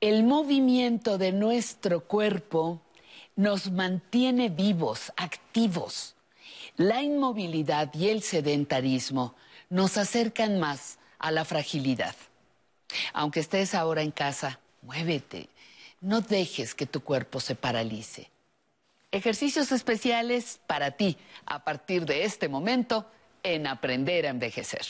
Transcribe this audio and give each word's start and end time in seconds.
El 0.00 0.24
movimiento 0.24 1.18
de 1.18 1.30
nuestro 1.30 2.00
cuerpo 2.00 2.80
nos 3.36 3.70
mantiene 3.70 4.48
vivos, 4.48 5.12
activos. 5.14 6.14
La 6.78 7.02
inmovilidad 7.02 7.92
y 7.92 8.08
el 8.08 8.22
sedentarismo 8.22 9.34
nos 9.68 9.98
acercan 9.98 10.58
más 10.58 10.98
a 11.18 11.30
la 11.30 11.44
fragilidad. 11.44 12.14
Aunque 13.12 13.40
estés 13.40 13.74
ahora 13.74 14.00
en 14.00 14.10
casa, 14.10 14.58
muévete. 14.80 15.50
No 16.00 16.22
dejes 16.22 16.74
que 16.74 16.86
tu 16.86 17.02
cuerpo 17.02 17.38
se 17.38 17.54
paralice. 17.54 18.30
Ejercicios 19.12 19.70
especiales 19.70 20.60
para 20.66 20.92
ti 20.92 21.18
a 21.44 21.62
partir 21.62 22.06
de 22.06 22.24
este 22.24 22.48
momento 22.48 23.04
en 23.42 23.66
Aprender 23.66 24.24
a 24.24 24.30
Envejecer. 24.30 24.86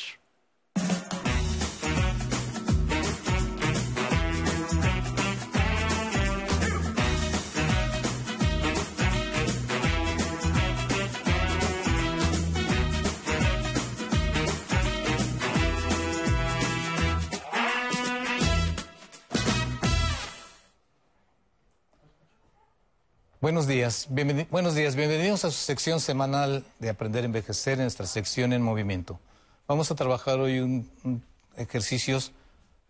Buenos 23.43 23.67
días, 23.67 24.07
buenos 24.51 24.75
días, 24.75 24.97
bienvenidos 24.97 25.47
a 25.47 25.51
su 25.51 25.57
sección 25.57 25.99
semanal 26.01 26.63
de 26.79 26.91
Aprender 26.91 27.23
a 27.23 27.25
Envejecer, 27.25 27.79
en 27.79 27.85
nuestra 27.85 28.05
sección 28.05 28.53
en 28.53 28.61
movimiento. 28.61 29.19
Vamos 29.67 29.91
a 29.91 29.95
trabajar 29.95 30.41
hoy 30.41 30.59
un, 30.59 31.23
ejercicios 31.57 32.33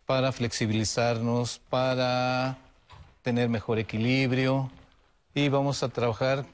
para 0.06 0.32
flexibilizarnos, 0.32 1.60
para 1.70 2.58
tener 3.22 3.48
mejor 3.48 3.78
equilibrio 3.78 4.72
y 5.36 5.48
vamos 5.50 5.84
a 5.84 5.88
trabajar 5.88 6.44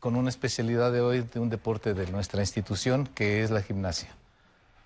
con 0.00 0.16
una 0.16 0.28
especialidad 0.28 0.92
de 0.92 1.00
hoy 1.00 1.22
de 1.22 1.40
un 1.40 1.48
deporte 1.48 1.94
de 1.94 2.12
nuestra 2.12 2.42
institución 2.42 3.06
que 3.06 3.42
es 3.42 3.50
la 3.50 3.62
gimnasia. 3.62 4.10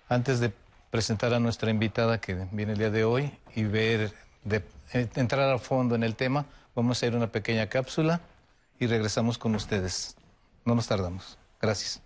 Antes 0.07 0.39
de 0.39 0.53
presentar 0.91 1.33
a 1.33 1.41
nuestra 1.41 1.71
invitada 1.71 2.21
que 2.21 2.47
viene 2.53 2.71
el 2.71 2.77
día 2.77 2.89
de 2.89 3.03
hoy 3.03 3.37
y 3.53 3.65
ver, 3.65 4.13
de, 4.45 4.63
eh, 4.93 5.09
entrar 5.15 5.49
a 5.49 5.59
fondo 5.59 5.93
en 5.93 6.03
el 6.03 6.15
tema, 6.15 6.45
vamos 6.73 6.95
a 6.95 6.97
hacer 6.99 7.17
una 7.17 7.27
pequeña 7.27 7.67
cápsula 7.67 8.21
y 8.79 8.87
regresamos 8.87 9.37
con 9.37 9.55
ustedes. 9.55 10.15
No 10.65 10.75
nos 10.75 10.87
tardamos. 10.87 11.37
Gracias. 11.61 12.01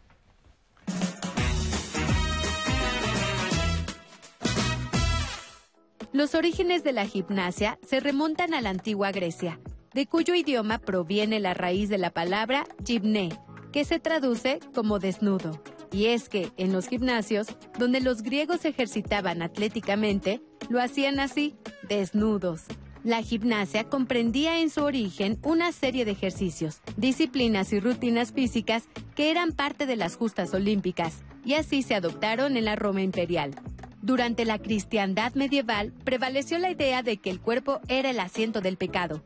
Los 6.12 6.36
orígenes 6.36 6.84
de 6.84 6.92
la 6.92 7.06
gimnasia 7.06 7.80
se 7.88 8.00
remontan 8.00 8.54
a 8.54 8.62
la 8.62 8.72
antigua 8.72 9.12
Grecia, 9.12 9.60
de 9.94 10.06
cuyo 10.06 10.34
idioma 10.36 10.80
proviene 10.80 11.40
la 11.40 11.54
raíz 11.54 11.88
de 11.88 11.98
la 11.98 12.10
palabra 12.10 12.66
gymné, 12.84 13.30
que 13.72 13.86
se 13.86 14.00
traduce 14.00 14.60
como 14.74 15.00
desnudo. 15.00 15.62
Y 15.92 16.08
es 16.08 16.28
que 16.28 16.52
en 16.58 16.74
los 16.74 16.88
gimnasios, 16.88 17.48
donde 17.78 18.02
los 18.02 18.22
griegos 18.22 18.66
ejercitaban 18.66 19.42
atléticamente, 19.42 20.42
lo 20.70 20.82
hacían 20.82 21.20
así, 21.20 21.56
desnudos. 21.88 22.64
La 23.04 23.22
gimnasia 23.22 23.86
comprendía 23.86 24.60
en 24.60 24.70
su 24.70 24.84
origen 24.84 25.40
una 25.44 25.72
serie 25.72 26.04
de 26.04 26.12
ejercicios, 26.12 26.82
disciplinas 26.98 27.72
y 27.72 27.80
rutinas 27.80 28.34
físicas 28.34 28.90
que 29.16 29.32
eran 29.32 29.54
parte 29.54 29.86
de 29.86 29.96
las 29.96 30.18
justas 30.18 30.54
olímpicas, 30.54 31.24
y 31.46 31.54
así 31.54 31.82
se 31.82 31.96
adoptaron 31.96 32.58
en 32.58 32.66
la 32.66 32.76
Roma 32.76 33.02
imperial. 33.02 33.56
Durante 34.02 34.44
la 34.44 34.60
cristiandad 34.60 35.34
medieval 35.34 35.94
prevaleció 36.04 36.58
la 36.58 36.72
idea 36.72 37.02
de 37.02 37.18
que 37.18 37.30
el 37.30 37.40
cuerpo 37.40 37.80
era 37.88 38.10
el 38.10 38.20
asiento 38.20 38.60
del 38.60 38.76
pecado, 38.76 39.24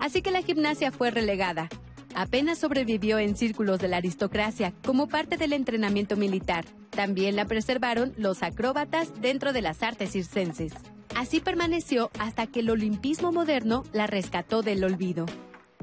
así 0.00 0.20
que 0.20 0.32
la 0.32 0.42
gimnasia 0.42 0.90
fue 0.90 1.12
relegada. 1.12 1.68
Apenas 2.14 2.58
sobrevivió 2.58 3.18
en 3.20 3.36
círculos 3.36 3.78
de 3.78 3.88
la 3.88 3.98
aristocracia 3.98 4.74
como 4.84 5.06
parte 5.06 5.36
del 5.36 5.52
entrenamiento 5.52 6.16
militar. 6.16 6.64
También 6.90 7.36
la 7.36 7.46
preservaron 7.46 8.12
los 8.16 8.42
acróbatas 8.42 9.20
dentro 9.20 9.52
de 9.52 9.62
las 9.62 9.82
artes 9.82 10.10
circenses. 10.10 10.72
Así 11.16 11.40
permaneció 11.40 12.10
hasta 12.18 12.46
que 12.46 12.60
el 12.60 12.70
olimpismo 12.70 13.32
moderno 13.32 13.84
la 13.92 14.06
rescató 14.06 14.62
del 14.62 14.82
olvido. 14.84 15.26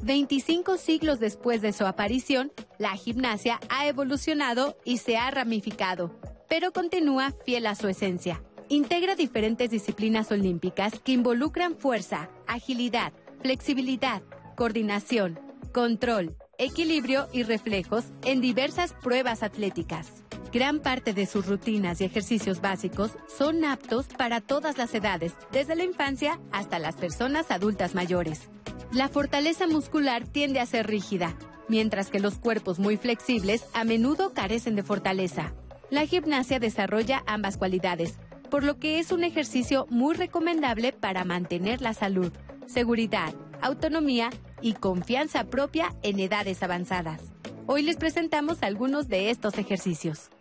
25 0.01 0.78
siglos 0.78 1.19
después 1.19 1.62
de 1.62 1.73
su 1.73 1.85
aparición, 1.85 2.51
la 2.78 2.95
gimnasia 2.95 3.59
ha 3.69 3.88
evolucionado 3.88 4.78
y 4.85 4.97
se 4.97 5.17
ha 5.17 5.29
ramificado, 5.29 6.19
pero 6.47 6.72
continúa 6.72 7.34
fiel 7.45 7.67
a 7.67 7.75
su 7.75 7.88
esencia. 7.88 8.41
Integra 8.69 9.16
diferentes 9.16 9.69
disciplinas 9.72 10.31
olímpicas 10.31 11.00
que 11.00 11.12
involucran 11.12 11.75
fuerza, 11.75 12.29
agilidad, 12.47 13.13
flexibilidad, 13.41 14.22
coordinación, 14.56 15.40
control, 15.73 16.35
equilibrio 16.57 17.28
y 17.34 17.44
reflejos 17.44 18.06
en 18.23 18.41
diversas 18.41 18.94
pruebas 18.94 19.44
atléticas. 19.44 20.23
Gran 20.52 20.80
parte 20.80 21.14
de 21.14 21.28
sus 21.28 21.46
rutinas 21.46 22.02
y 22.02 22.06
ejercicios 22.06 22.60
básicos 22.60 23.12
son 23.28 23.64
aptos 23.64 24.08
para 24.08 24.42
todas 24.42 24.80
las 24.80 24.96
edades, 24.96 25.34
desde 25.52 25.76
la 25.76 25.84
infancia 25.84 26.40
hasta 26.52 26.80
las 26.80 26.96
personas 26.96 27.52
adultas 27.52 27.94
mayores. 27.94 28.50
La 28.92 29.09
fortaleza 29.09 29.68
muscular 29.68 30.28
tiende 30.28 30.59
a 30.59 30.66
ser 30.66 30.88
rígida, 30.88 31.36
mientras 31.68 32.09
que 32.09 32.20
los 32.20 32.40
cuerpos 32.40 32.80
muy 32.80 32.98
flexibles 32.98 33.64
a 33.76 33.84
menudo 33.84 34.34
carecen 34.34 34.76
de 34.76 34.82
fortaleza. 34.82 35.54
La 35.92 36.08
gimnasia 36.08 36.59
desarrolla 36.59 37.24
ambas 37.28 37.58
cualidades, 37.58 38.18
por 38.50 38.64
lo 38.64 38.80
que 38.80 38.98
es 38.98 39.12
un 39.12 39.24
ejercicio 39.24 39.86
muy 39.92 40.16
recomendable 40.16 40.94
para 40.94 41.26
mantener 41.26 41.80
la 41.80 41.94
salud, 41.94 42.32
seguridad, 42.66 43.36
autonomía 43.62 44.32
y 44.64 44.74
confianza 44.74 45.44
propia 45.44 45.94
en 46.02 46.20
edades 46.20 46.64
avanzadas. 46.64 47.22
Hoy 47.68 47.84
les 47.84 47.98
presentamos 47.98 48.64
algunos 48.64 49.09
de 49.09 49.30
estos 49.30 49.59
ejercicios. 49.59 50.32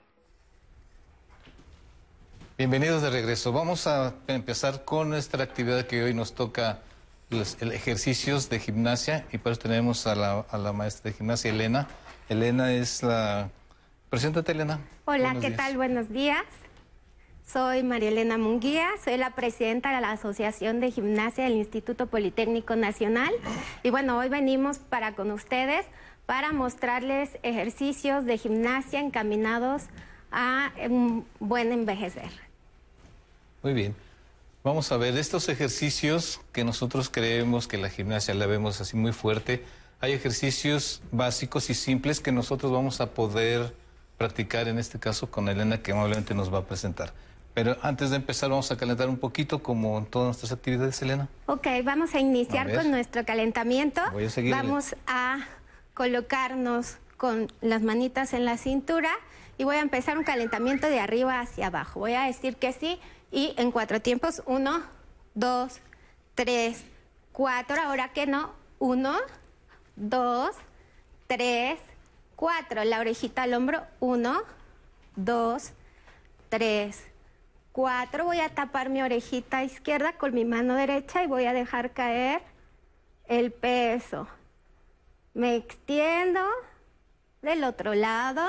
Bienvenidos 2.59 3.03
de 3.03 3.11
regreso. 3.11 3.53
Vamos 3.53 3.87
a 3.87 4.15
empezar 4.27 4.85
con 4.85 5.11
nuestra 5.11 5.45
actividad 5.45 5.87
que 5.87 6.03
hoy 6.03 6.13
nos 6.13 6.35
toca 6.35 6.81
los 7.31 7.57
ejercicios 7.63 8.51
de 8.51 8.59
gimnasia 8.59 9.25
y 9.31 9.39
por 9.39 9.53
eso 9.53 9.61
tenemos 9.61 10.09
a 10.09 10.17
la, 10.17 10.73
maestra 10.73 11.13
de 11.13 11.17
gimnasia, 11.17 11.53
Elena. 11.53 11.87
Elena 12.29 12.73
es 12.73 13.05
la... 13.05 13.49
Preséntate, 14.11 14.51
Elena. 14.51 14.81
Hola, 15.05 15.37
¿qué 15.41 15.53
tal? 15.53 15.77
Buenos 15.77 16.09
días. 16.09 16.43
Soy 17.47 17.85
María 17.85 18.09
Elena 18.09 18.39
Munguía, 18.39 18.89
soy 19.05 19.19
la 19.19 19.37
presidenta 19.37 19.95
de 19.95 20.01
la 20.01 20.11
Asociación 20.11 20.81
de 20.81 20.91
Gimnasia 20.91 21.45
del 21.45 21.53
Instituto 21.53 22.09
Politécnico 22.09 22.75
Nacional. 22.75 23.31
Y 23.85 23.91
bueno, 23.91 24.19
hoy 24.19 24.31
venimos 24.31 24.79
para 24.81 25.15
con 25.15 25.31
ustedes 25.31 25.87
para 26.27 26.53
mostrarles 26.53 27.39
ejercicios 27.45 28.25
de 28.25 28.37
gimnasia 28.37 28.99
encaminados 28.99 29.85
a 30.33 30.73
un 30.91 31.25
buen 31.39 31.71
envejecer. 31.71 32.48
Muy 33.63 33.73
bien. 33.73 33.95
Vamos 34.65 34.93
a 34.93 34.97
ver 34.97 35.17
estos 35.17 35.49
ejercicios 35.49 36.41
que 36.53 36.65
nosotros 36.65 37.09
creemos 37.11 37.69
que 37.69 37.79
la 37.79 37.89
gimnasia 37.89 38.35
la 38.35 38.47
vemos 38.47 38.81
así 38.81 38.97
muy 38.97 39.13
fuerte. 39.13 39.65
Hay 40.01 40.13
ejercicios 40.13 41.03
básicos 41.11 41.71
y 41.71 41.75
simples 41.75 42.21
que 42.21 42.33
nosotros 42.33 42.71
vamos 42.71 43.01
a 43.01 43.15
poder 43.15 43.75
practicar 44.17 44.69
en 44.69 44.79
este 44.79 44.99
caso 44.99 45.31
con 45.31 45.49
Elena 45.49 45.83
que 45.83 45.93
amablemente 45.93 46.35
nos 46.35 46.53
va 46.53 46.59
a 46.59 46.65
presentar. 46.65 47.13
Pero 47.55 47.77
antes 47.83 48.11
de 48.11 48.17
empezar 48.17 48.51
vamos 48.51 48.71
a 48.71 48.77
calentar 48.77 49.09
un 49.09 49.17
poquito 49.17 49.63
como 49.63 49.99
en 49.99 50.07
todas 50.07 50.27
nuestras 50.27 50.53
actividades, 50.53 51.01
Elena. 51.03 51.29
Ok, 51.47 51.67
vamos 51.83 52.15
a 52.15 52.21
iniciar 52.21 52.73
con 52.73 52.91
nuestro 52.91 53.25
calentamiento. 53.25 54.01
Voy 54.13 54.27
a 54.27 54.31
seguir. 54.31 54.53
Vamos 54.53 54.95
a 55.07 55.41
colocarnos 55.94 56.99
con 57.17 57.50
las 57.61 57.82
manitas 57.82 58.32
en 58.32 58.44
la 58.44 58.56
cintura 58.56 59.11
y 59.56 59.65
voy 59.65 59.77
a 59.77 59.81
empezar 59.81 60.17
un 60.19 60.25
calentamiento 60.25 60.87
de 60.88 61.00
arriba 61.00 61.41
hacia 61.41 61.67
abajo. 61.67 62.00
Voy 62.00 62.12
a 62.12 62.23
decir 62.23 62.55
que 62.56 62.73
sí 62.73 63.00
y 63.31 63.55
en 63.57 63.71
cuatro 63.71 64.01
tiempos, 64.01 64.43
uno, 64.47 64.83
dos, 65.35 65.81
tres, 66.35 66.85
cuatro. 67.33 67.81
Ahora 67.81 68.13
que 68.13 68.27
no, 68.27 68.53
uno, 68.79 69.17
dos, 69.97 70.57
tres, 71.27 71.79
cuatro. 72.37 72.85
La 72.85 73.01
orejita 73.01 73.43
al 73.43 73.55
hombro, 73.55 73.83
uno, 74.01 74.43
dos, 75.17 75.73
tres, 76.49 77.05
cuatro. 77.73 78.25
Voy 78.25 78.41
a 78.41 78.55
tapar 78.55 78.89
mi 78.89 79.03
orejita 79.03 79.63
izquierda 79.63 80.15
con 80.15 80.35
mi 80.35 80.45
mano 80.45 80.75
derecha 80.75 81.23
y 81.23 81.27
voy 81.27 81.45
a 81.45 81.53
dejar 81.53 81.93
caer 81.93 82.43
el 83.27 83.53
peso. 83.53 84.27
Me 85.35 85.57
extiendo 85.57 86.41
del 87.43 87.63
otro 87.65 87.95
lado. 87.95 88.43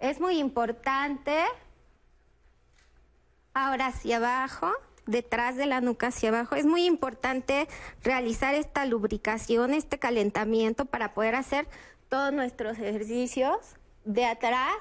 Es 0.00 0.20
muy 0.20 0.38
importante 0.38 1.44
Ahora 3.54 3.86
hacia 3.86 4.16
abajo, 4.16 4.72
detrás 5.06 5.56
de 5.56 5.66
la 5.66 5.80
nuca 5.80 6.08
hacia 6.08 6.30
abajo. 6.30 6.56
Es 6.56 6.66
muy 6.66 6.86
importante 6.86 7.68
realizar 8.02 8.54
esta 8.54 8.84
lubricación, 8.84 9.74
este 9.74 9.98
calentamiento 9.98 10.86
para 10.86 11.14
poder 11.14 11.36
hacer 11.36 11.68
todos 12.08 12.32
nuestros 12.32 12.78
ejercicios. 12.78 13.56
De 14.04 14.24
atrás, 14.24 14.74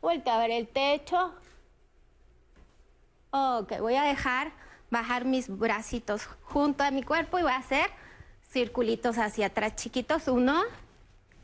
vuelta 0.00 0.36
a 0.36 0.38
ver 0.38 0.50
el 0.50 0.68
techo. 0.68 1.34
Ok, 3.30 3.78
voy 3.80 3.96
a 3.96 4.04
dejar 4.04 4.52
bajar 4.90 5.24
mis 5.24 5.48
bracitos 5.48 6.26
junto 6.42 6.84
a 6.84 6.90
mi 6.90 7.02
cuerpo 7.02 7.38
y 7.38 7.42
voy 7.42 7.52
a 7.52 7.56
hacer 7.56 7.90
circulitos 8.50 9.18
hacia 9.18 9.46
atrás 9.46 9.76
chiquitos. 9.76 10.28
Uno, 10.28 10.62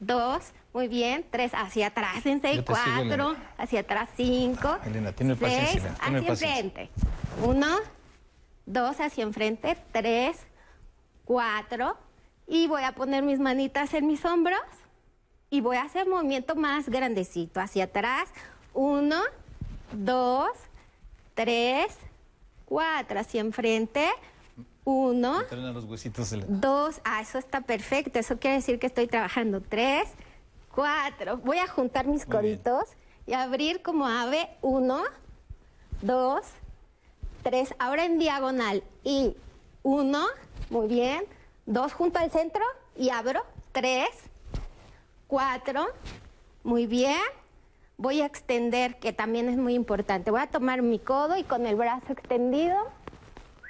dos, 0.01 0.53
muy 0.75 0.88
bien. 0.88 1.25
Tres 1.31 1.53
hacia 1.55 1.87
atrás, 1.87 2.23
te 2.23 2.38
sigo, 2.41 2.65
Cuatro, 2.67 3.37
hacia 3.56 3.81
atrás. 3.81 4.09
Cinco, 4.17 4.76
Elena, 4.85 5.12
tiene 5.12 5.37
seis, 5.37 5.41
paciencia, 5.53 5.94
tiene 5.94 6.19
hacia 6.19 6.29
paciencia. 6.29 6.61
enfrente. 6.61 6.91
Uno, 7.43 7.79
dos 8.67 9.00
hacia 9.00 9.23
enfrente. 9.23 9.79
Tres, 9.93 10.37
cuatro. 11.25 11.97
Y 12.47 12.67
voy 12.67 12.82
a 12.82 12.93
poner 12.93 13.23
mis 13.23 13.38
manitas 13.38 13.94
en 13.94 14.06
mis 14.06 14.25
hombros. 14.25 14.61
Y 15.49 15.61
voy 15.61 15.76
a 15.76 15.82
hacer 15.82 16.09
movimiento 16.09 16.56
más 16.56 16.88
grandecito. 16.88 17.61
Hacia 17.61 17.85
atrás. 17.85 18.29
Uno, 18.75 19.23
dos, 19.93 20.50
tres, 21.35 21.97
cuatro. 22.65 23.21
Hacia 23.21 23.41
enfrente. 23.41 24.09
Uno, 24.87 25.43
los 25.50 25.85
huesitos, 25.85 26.32
Elena. 26.32 26.49
dos. 26.50 27.00
Ah, 27.05 27.23
eso 27.23 27.38
está 27.38 27.61
perfecto. 27.62 28.19
Eso 28.19 28.38
quiere 28.38 28.56
decir 28.56 28.79
que 28.79 28.87
estoy 28.88 29.06
trabajando. 29.06 29.62
Tres, 29.62 30.09
cuatro. 30.75 31.37
Voy 31.38 31.59
a 31.59 31.69
juntar 31.69 32.06
mis 32.06 32.26
Muy 32.26 32.38
bien. 32.41 32.59
coditos 32.59 32.88
y 33.26 33.35
abrir 33.35 33.82
como 33.82 34.06
ave. 34.06 34.49
Uno, 34.61 35.03
dos, 36.03 36.44
tres. 37.43 37.75
Ahora 37.79 38.05
en 38.05 38.19
diagonal. 38.19 38.82
Y 39.03 39.37
uno, 39.82 40.26
muy 40.71 40.88
bien. 40.88 41.25
Dos 41.67 41.93
junto 41.93 42.19
al 42.19 42.31
centro 42.31 42.62
y 42.97 43.11
abro. 43.11 43.44
Tres, 43.73 44.09
cuatro. 45.26 45.87
Muy 46.62 46.87
bien. 46.87 47.21
Voy 47.97 48.21
a 48.23 48.26
extender, 48.26 48.99
que 48.99 49.12
también 49.12 49.49
es 49.49 49.56
muy 49.56 49.75
importante. 49.75 50.31
Voy 50.31 50.41
a 50.41 50.49
tomar 50.49 50.82
mi 50.82 50.99
codo 50.99 51.37
y 51.37 51.44
con 51.44 51.65
el 51.67 51.76
brazo 51.76 52.12
extendido. 52.12 52.76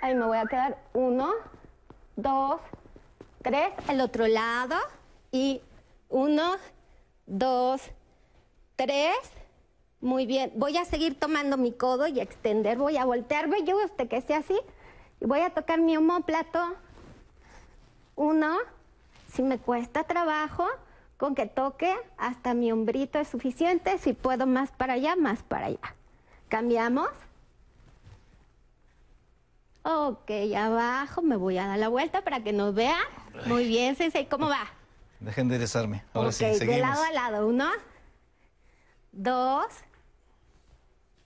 Ahí 0.01 0.15
me 0.15 0.25
voy 0.25 0.39
a 0.39 0.47
quedar. 0.47 0.79
Uno, 0.95 1.33
dos, 2.17 2.61
tres. 3.43 3.69
El 3.89 4.01
otro 4.01 4.27
lado. 4.27 4.77
Y 5.31 5.61
uno, 6.09 6.55
dos, 7.27 7.83
tres. 8.77 9.17
Muy 10.01 10.27
bien. 10.27 10.53
Voy 10.57 10.77
a 10.77 10.85
seguir 10.85 11.19
tomando 11.19 11.57
mi 11.57 11.73
codo 11.73 12.07
y 12.07 12.21
extender. 12.21 12.77
Voy 12.77 12.97
a 12.97 13.05
voltearme 13.05 13.65
yo, 13.65 13.83
usted 13.85 14.09
que 14.09 14.21
sea 14.21 14.39
así. 14.39 14.59
Y 15.21 15.27
voy 15.27 15.41
a 15.41 15.51
tocar 15.51 15.81
mi 15.81 15.97
homóplato. 15.97 16.77
Uno, 18.17 18.59
si 19.33 19.43
me 19.43 19.59
cuesta 19.59 20.05
trabajo, 20.05 20.67
con 21.17 21.35
que 21.35 21.47
toque 21.47 21.95
hasta 22.19 22.55
mi 22.55 22.71
hombrito 22.71 23.19
es 23.19 23.29
suficiente. 23.29 23.99
Si 23.99 24.13
puedo 24.13 24.47
más 24.47 24.71
para 24.73 24.95
allá, 24.95 25.17
más 25.17 25.43
para 25.43 25.67
allá. 25.67 25.95
Cambiamos. 26.49 27.09
Ok, 29.83 30.31
abajo 30.57 31.23
me 31.23 31.37
voy 31.37 31.59
a 31.59 31.67
dar 31.67 31.79
la 31.79 31.89
vuelta 31.89 32.23
para 32.23 32.43
que 32.43 32.53
nos 32.53 32.75
vea. 32.75 32.97
Muy 33.47 33.67
bien, 33.67 33.97
Sensei, 33.97 34.27
¿cómo 34.27 34.49
va? 34.49 34.67
Deja 35.21 35.41
enderezarme. 35.41 36.05
Ahora 36.13 36.33
sí, 36.33 36.45
de 36.45 36.55
seguimos. 36.55 36.81
lado 36.81 37.03
a 37.03 37.13
lado. 37.13 37.47
Uno, 37.47 37.71
dos, 39.13 39.67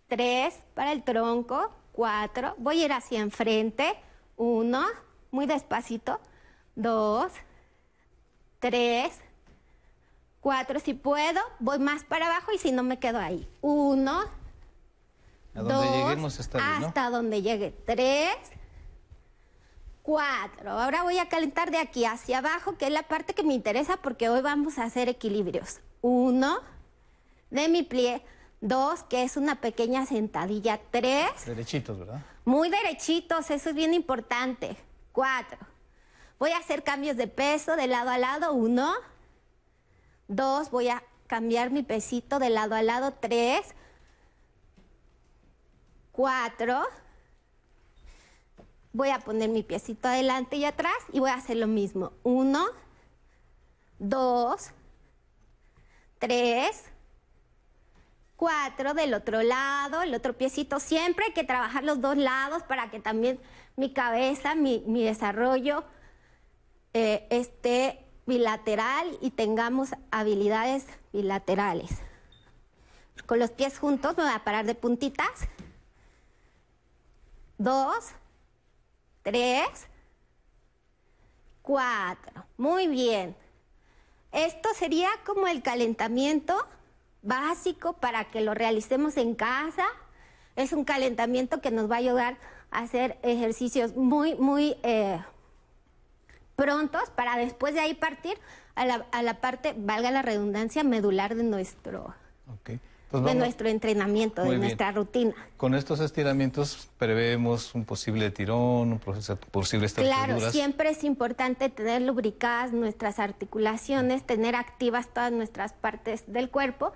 tres 0.06 0.58
para 0.74 0.92
el 0.92 1.02
tronco, 1.02 1.72
cuatro. 1.92 2.54
Voy 2.58 2.82
a 2.82 2.84
ir 2.86 2.92
hacia 2.92 3.20
enfrente. 3.20 3.94
Uno, 4.36 4.86
muy 5.30 5.46
despacito. 5.46 6.20
Dos, 6.76 7.32
tres, 8.60 9.18
cuatro. 10.40 10.78
Si 10.80 10.94
puedo, 10.94 11.40
voy 11.58 11.78
más 11.80 12.04
para 12.04 12.26
abajo 12.26 12.52
y 12.52 12.58
si 12.58 12.70
no 12.72 12.82
me 12.82 12.98
quedo 13.00 13.18
ahí. 13.18 13.48
Uno, 13.60 14.20
A 15.54 15.58
donde 15.58 15.74
dos, 15.74 15.84
lleguemos 15.86 16.38
está 16.38 16.58
bien, 16.58 16.80
¿no? 16.82 16.86
hasta 16.88 17.10
donde 17.10 17.42
llegue. 17.42 17.72
Tres, 17.84 18.36
cuatro. 20.08 20.70
Ahora 20.70 21.02
voy 21.02 21.18
a 21.18 21.28
calentar 21.28 21.70
de 21.70 21.76
aquí 21.76 22.06
hacia 22.06 22.38
abajo, 22.38 22.78
que 22.78 22.86
es 22.86 22.92
la 22.92 23.02
parte 23.02 23.34
que 23.34 23.42
me 23.42 23.52
interesa 23.52 23.98
porque 23.98 24.30
hoy 24.30 24.40
vamos 24.40 24.78
a 24.78 24.84
hacer 24.84 25.10
equilibrios. 25.10 25.80
Uno, 26.00 26.60
de 27.50 27.68
mi 27.68 27.82
plie. 27.82 28.22
Dos, 28.62 29.02
que 29.02 29.22
es 29.22 29.36
una 29.36 29.60
pequeña 29.60 30.06
sentadilla. 30.06 30.80
Tres, 30.90 31.28
Derechitos, 31.44 31.98
¿verdad? 31.98 32.22
muy 32.46 32.70
derechitos, 32.70 33.50
eso 33.50 33.68
es 33.68 33.74
bien 33.74 33.92
importante. 33.92 34.78
Cuatro. 35.12 35.58
Voy 36.38 36.52
a 36.52 36.56
hacer 36.56 36.84
cambios 36.84 37.18
de 37.18 37.28
peso 37.28 37.76
de 37.76 37.86
lado 37.86 38.08
a 38.08 38.16
lado. 38.16 38.54
Uno. 38.54 38.94
Dos. 40.26 40.70
Voy 40.70 40.88
a 40.88 41.02
cambiar 41.26 41.70
mi 41.70 41.82
pesito 41.82 42.38
de 42.38 42.48
lado 42.48 42.74
a 42.74 42.80
lado. 42.80 43.12
Tres. 43.12 43.74
Cuatro. 46.12 46.86
Voy 48.98 49.10
a 49.10 49.20
poner 49.20 49.48
mi 49.48 49.62
piecito 49.62 50.08
adelante 50.08 50.56
y 50.56 50.64
atrás 50.64 50.96
y 51.12 51.20
voy 51.20 51.30
a 51.30 51.34
hacer 51.34 51.56
lo 51.56 51.68
mismo. 51.68 52.14
Uno. 52.24 52.66
Dos. 54.00 54.72
Tres 56.18 56.82
cuatro 58.34 58.94
del 58.94 59.14
otro 59.14 59.40
lado, 59.42 60.02
el 60.02 60.12
otro 60.16 60.32
piecito. 60.32 60.80
Siempre 60.80 61.26
hay 61.26 61.32
que 61.32 61.44
trabajar 61.44 61.84
los 61.84 62.00
dos 62.00 62.16
lados 62.16 62.64
para 62.64 62.90
que 62.90 62.98
también 62.98 63.38
mi 63.76 63.92
cabeza, 63.92 64.56
mi, 64.56 64.82
mi 64.84 65.04
desarrollo 65.04 65.84
eh, 66.92 67.28
esté 67.30 68.04
bilateral 68.26 69.16
y 69.20 69.30
tengamos 69.30 69.90
habilidades 70.10 70.86
bilaterales. 71.12 71.90
Con 73.26 73.38
los 73.38 73.52
pies 73.52 73.78
juntos 73.78 74.16
me 74.16 74.24
voy 74.24 74.32
a 74.32 74.42
parar 74.42 74.66
de 74.66 74.74
puntitas. 74.74 75.48
Dos, 77.58 78.12
tres, 79.30 79.86
cuatro. 81.60 82.46
Muy 82.56 82.86
bien. 82.86 83.36
Esto 84.32 84.70
sería 84.74 85.10
como 85.26 85.46
el 85.46 85.62
calentamiento 85.62 86.66
básico 87.22 87.92
para 87.94 88.24
que 88.30 88.40
lo 88.40 88.54
realicemos 88.54 89.18
en 89.18 89.34
casa. 89.34 89.84
Es 90.56 90.72
un 90.72 90.84
calentamiento 90.84 91.60
que 91.60 91.70
nos 91.70 91.90
va 91.90 91.96
a 91.96 91.98
ayudar 91.98 92.38
a 92.70 92.80
hacer 92.80 93.18
ejercicios 93.22 93.96
muy, 93.96 94.34
muy 94.34 94.78
eh, 94.82 95.22
prontos 96.56 97.10
para 97.10 97.36
después 97.36 97.74
de 97.74 97.80
ahí 97.80 97.94
partir 97.94 98.38
a 98.76 98.86
la, 98.86 99.06
a 99.12 99.22
la 99.22 99.40
parte, 99.42 99.74
valga 99.76 100.10
la 100.10 100.22
redundancia, 100.22 100.84
medular 100.84 101.34
de 101.34 101.42
nuestro. 101.42 102.14
Pues 103.10 103.24
de 103.24 103.34
nuestro 103.34 103.68
entrenamiento, 103.68 104.42
Muy 104.42 104.50
de 104.50 104.56
bien. 104.56 104.68
nuestra 104.68 104.92
rutina. 104.92 105.34
Con 105.56 105.74
estos 105.74 106.00
estiramientos 106.00 106.88
prevemos 106.98 107.74
un 107.74 107.86
posible 107.86 108.30
tirón, 108.30 108.92
un 108.92 108.98
proceso- 108.98 109.36
posibles 109.50 109.94
Claro, 109.94 110.38
siempre 110.50 110.90
es 110.90 111.02
importante 111.04 111.70
tener 111.70 112.02
lubricadas 112.02 112.72
nuestras 112.72 113.18
articulaciones, 113.18 114.24
tener 114.26 114.54
activas 114.56 115.08
todas 115.14 115.32
nuestras 115.32 115.72
partes 115.72 116.24
del 116.26 116.50
cuerpo 116.50 116.92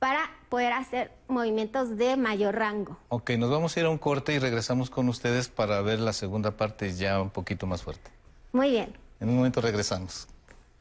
para 0.00 0.28
poder 0.48 0.72
hacer 0.72 1.12
movimientos 1.28 1.96
de 1.96 2.16
mayor 2.16 2.56
rango. 2.56 2.98
Ok, 3.08 3.30
nos 3.38 3.48
vamos 3.48 3.76
a 3.76 3.80
ir 3.80 3.86
a 3.86 3.90
un 3.90 3.98
corte 3.98 4.34
y 4.34 4.40
regresamos 4.40 4.90
con 4.90 5.08
ustedes 5.08 5.48
para 5.48 5.80
ver 5.82 6.00
la 6.00 6.12
segunda 6.12 6.50
parte 6.56 6.92
ya 6.94 7.22
un 7.22 7.30
poquito 7.30 7.66
más 7.66 7.82
fuerte. 7.82 8.10
Muy 8.52 8.70
bien. 8.70 8.92
En 9.20 9.28
un 9.28 9.36
momento 9.36 9.60
regresamos. 9.60 10.26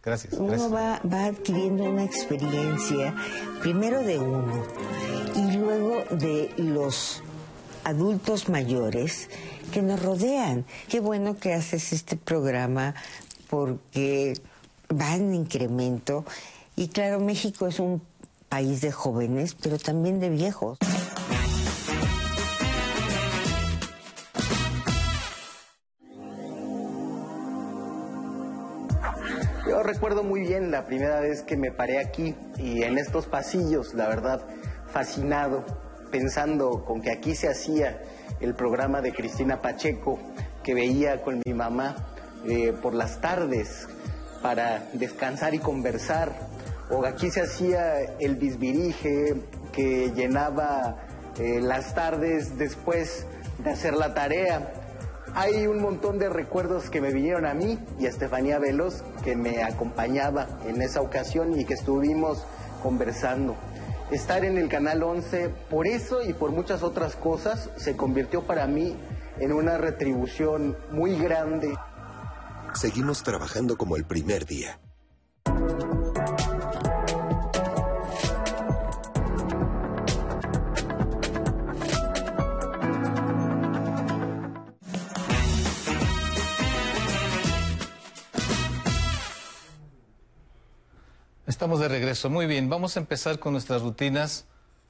Gracias. 0.04 0.34
Uno 0.34 0.48
gracias. 0.48 0.74
va, 0.74 1.02
va 1.10 1.26
adquiriendo 1.26 1.86
una 1.86 2.04
experiencia, 2.04 3.16
primero 3.62 4.04
de 4.04 4.20
uno 4.20 4.66
y 5.36 5.58
luego 5.58 6.04
de 6.12 6.52
los 6.58 7.24
adultos 7.86 8.50
mayores 8.50 9.30
que 9.72 9.82
nos 9.82 10.02
rodean. 10.02 10.66
Qué 10.90 11.00
bueno 11.00 11.38
que 11.38 11.54
haces 11.54 11.94
este 11.94 12.18
programa 12.18 12.96
porque 13.50 14.34
va 14.92 15.16
en 15.16 15.34
incremento 15.34 16.26
y 16.76 16.88
claro, 16.88 17.20
México 17.20 17.68
es 17.68 17.80
un 17.80 18.02
país 18.50 18.82
de 18.82 18.92
jóvenes, 18.92 19.56
pero 19.56 19.78
también 19.78 20.20
de 20.20 20.30
viejos. 20.30 20.78
Recuerdo 29.94 30.24
muy 30.24 30.42
bien 30.42 30.72
la 30.72 30.88
primera 30.88 31.20
vez 31.20 31.44
que 31.44 31.56
me 31.56 31.72
paré 31.72 32.00
aquí 32.00 32.36
y 32.58 32.82
en 32.82 32.98
estos 32.98 33.28
pasillos, 33.28 33.94
la 33.94 34.08
verdad, 34.08 34.42
fascinado, 34.88 35.64
pensando 36.10 36.84
con 36.84 37.00
que 37.00 37.12
aquí 37.12 37.36
se 37.36 37.48
hacía 37.48 38.02
el 38.40 38.56
programa 38.56 39.02
de 39.02 39.14
Cristina 39.14 39.62
Pacheco 39.62 40.20
que 40.64 40.74
veía 40.74 41.22
con 41.22 41.44
mi 41.46 41.54
mamá 41.54 42.08
eh, 42.48 42.74
por 42.82 42.96
las 42.96 43.22
tardes 43.22 43.88
para 44.42 44.90
descansar 44.94 45.54
y 45.54 45.60
conversar. 45.60 46.32
O 46.90 47.06
aquí 47.06 47.30
se 47.30 47.42
hacía 47.42 48.00
el 48.20 48.36
bisbirige 48.36 49.36
que 49.72 50.12
llenaba 50.16 51.06
eh, 51.38 51.60
las 51.62 51.94
tardes 51.94 52.58
después 52.58 53.28
de 53.64 53.70
hacer 53.70 53.94
la 53.94 54.16
tarea. 54.16 54.74
Hay 55.36 55.66
un 55.66 55.82
montón 55.82 56.20
de 56.20 56.30
recuerdos 56.30 56.92
que 56.92 57.02
me 57.02 57.12
vinieron 57.12 57.48
a 57.48 57.56
mí 57.56 57.80
y 58.00 58.06
a 58.06 58.10
Estefanía 58.10 58.60
Velos, 58.60 59.04
que 59.24 59.36
me 59.36 59.64
acompañaba 59.64 60.48
en 60.68 60.80
esa 60.82 61.02
ocasión 61.02 61.60
y 61.60 61.66
que 61.66 61.74
estuvimos 61.74 62.46
conversando. 62.84 63.56
Estar 64.12 64.46
en 64.46 64.60
el 64.60 64.70
Canal 64.70 65.02
11, 65.02 65.50
por 65.72 65.88
eso 65.88 66.22
y 66.22 66.34
por 66.34 66.52
muchas 66.52 66.84
otras 66.84 67.16
cosas, 67.16 67.72
se 67.78 67.96
convirtió 67.96 68.44
para 68.44 68.68
mí 68.68 68.96
en 69.40 69.54
una 69.54 69.80
retribución 69.80 70.78
muy 70.92 71.18
grande. 71.18 71.74
Seguimos 72.76 73.24
trabajando 73.24 73.76
como 73.76 73.96
el 73.96 74.06
primer 74.06 74.46
día. 74.46 74.80
Estamos 91.64 91.80
de 91.80 91.88
regreso. 91.88 92.30
Muy 92.30 92.46
bien, 92.46 92.70
vamos 92.70 92.98
a 92.98 93.00
empezar 93.00 93.40
con 93.40 93.54
nuestras 93.54 93.84
rutinas. 93.84 94.46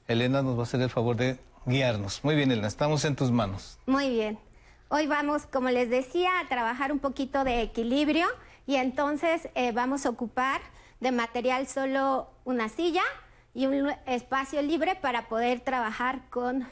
Elena 0.08 0.42
nos 0.42 0.56
va 0.56 0.62
a 0.62 0.62
hacer 0.64 0.80
el 0.80 0.90
favor 0.90 1.14
de 1.14 1.38
guiarnos. 1.66 2.24
Muy 2.24 2.34
bien, 2.34 2.50
Elena, 2.50 2.66
estamos 2.66 3.04
en 3.04 3.14
tus 3.14 3.30
manos. 3.30 3.78
Muy 3.86 4.10
bien. 4.10 4.40
Hoy 4.88 5.06
vamos, 5.06 5.46
como 5.46 5.70
les 5.70 5.88
decía, 5.88 6.30
a 6.40 6.48
trabajar 6.48 6.90
un 6.90 6.98
poquito 6.98 7.44
de 7.44 7.62
equilibrio 7.62 8.26
y 8.66 8.74
entonces 8.74 9.48
eh, 9.54 9.70
vamos 9.70 10.04
a 10.04 10.08
ocupar 10.08 10.62
de 10.98 11.12
material 11.12 11.68
solo 11.68 12.28
una 12.44 12.68
silla 12.68 13.04
y 13.54 13.66
un 13.66 13.92
espacio 14.06 14.60
libre 14.60 14.96
para 14.96 15.28
poder 15.28 15.60
trabajar 15.60 16.28
con, 16.28 16.66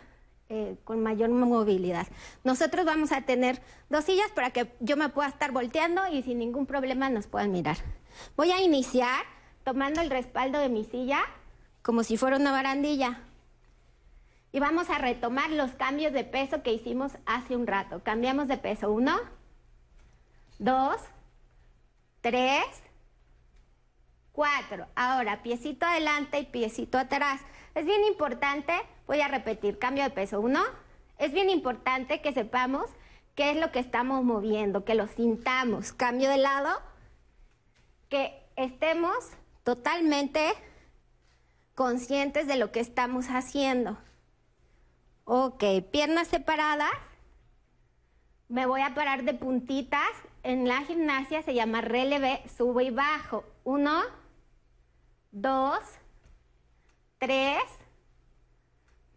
eh, 0.48 0.74
con 0.82 1.00
mayor 1.00 1.30
movilidad. 1.30 2.08
Nosotros 2.42 2.84
vamos 2.84 3.12
a 3.12 3.20
tener 3.20 3.62
dos 3.88 4.04
sillas 4.06 4.32
para 4.34 4.50
que 4.50 4.74
yo 4.80 4.96
me 4.96 5.10
pueda 5.10 5.28
estar 5.28 5.52
volteando 5.52 6.08
y 6.08 6.24
sin 6.24 6.40
ningún 6.40 6.66
problema 6.66 7.08
nos 7.08 7.28
puedan 7.28 7.52
mirar. 7.52 7.76
Voy 8.36 8.50
a 8.50 8.60
iniciar 8.60 9.22
tomando 9.64 10.00
el 10.00 10.10
respaldo 10.10 10.58
de 10.58 10.68
mi 10.68 10.84
silla 10.84 11.24
como 11.82 12.04
si 12.04 12.16
fuera 12.16 12.36
una 12.36 12.52
barandilla. 12.52 13.20
Y 14.52 14.60
vamos 14.60 14.90
a 14.90 14.98
retomar 14.98 15.50
los 15.50 15.72
cambios 15.72 16.12
de 16.12 16.24
peso 16.24 16.62
que 16.62 16.72
hicimos 16.72 17.12
hace 17.26 17.56
un 17.56 17.66
rato. 17.66 18.02
Cambiamos 18.04 18.48
de 18.48 18.58
peso. 18.58 18.92
Uno, 18.92 19.18
dos, 20.58 21.00
tres, 22.20 22.64
cuatro. 24.32 24.86
Ahora, 24.94 25.42
piecito 25.42 25.86
adelante 25.86 26.38
y 26.38 26.46
piecito 26.46 26.98
atrás. 26.98 27.40
Es 27.74 27.86
bien 27.86 28.04
importante, 28.04 28.74
voy 29.06 29.20
a 29.22 29.28
repetir, 29.28 29.78
cambio 29.78 30.04
de 30.04 30.10
peso. 30.10 30.40
Uno, 30.40 30.60
es 31.18 31.32
bien 31.32 31.48
importante 31.48 32.20
que 32.20 32.32
sepamos 32.32 32.90
qué 33.34 33.52
es 33.52 33.56
lo 33.56 33.72
que 33.72 33.78
estamos 33.78 34.22
moviendo, 34.22 34.84
que 34.84 34.94
lo 34.94 35.06
sintamos. 35.06 35.92
Cambio 35.94 36.28
de 36.28 36.36
lado, 36.36 36.68
que 38.10 38.42
estemos 38.56 39.14
totalmente 39.62 40.52
conscientes 41.74 42.46
de 42.46 42.56
lo 42.56 42.72
que 42.72 42.80
estamos 42.80 43.26
haciendo. 43.26 43.98
Ok, 45.24 45.64
piernas 45.90 46.28
separadas. 46.28 46.90
Me 48.48 48.66
voy 48.66 48.82
a 48.82 48.94
parar 48.94 49.24
de 49.24 49.34
puntitas. 49.34 50.10
En 50.42 50.68
la 50.68 50.82
gimnasia 50.82 51.42
se 51.42 51.54
llama 51.54 51.80
relevé, 51.80 52.42
subo 52.56 52.80
y 52.80 52.90
bajo. 52.90 53.44
Uno, 53.64 54.02
dos, 55.30 55.78
tres, 57.18 57.62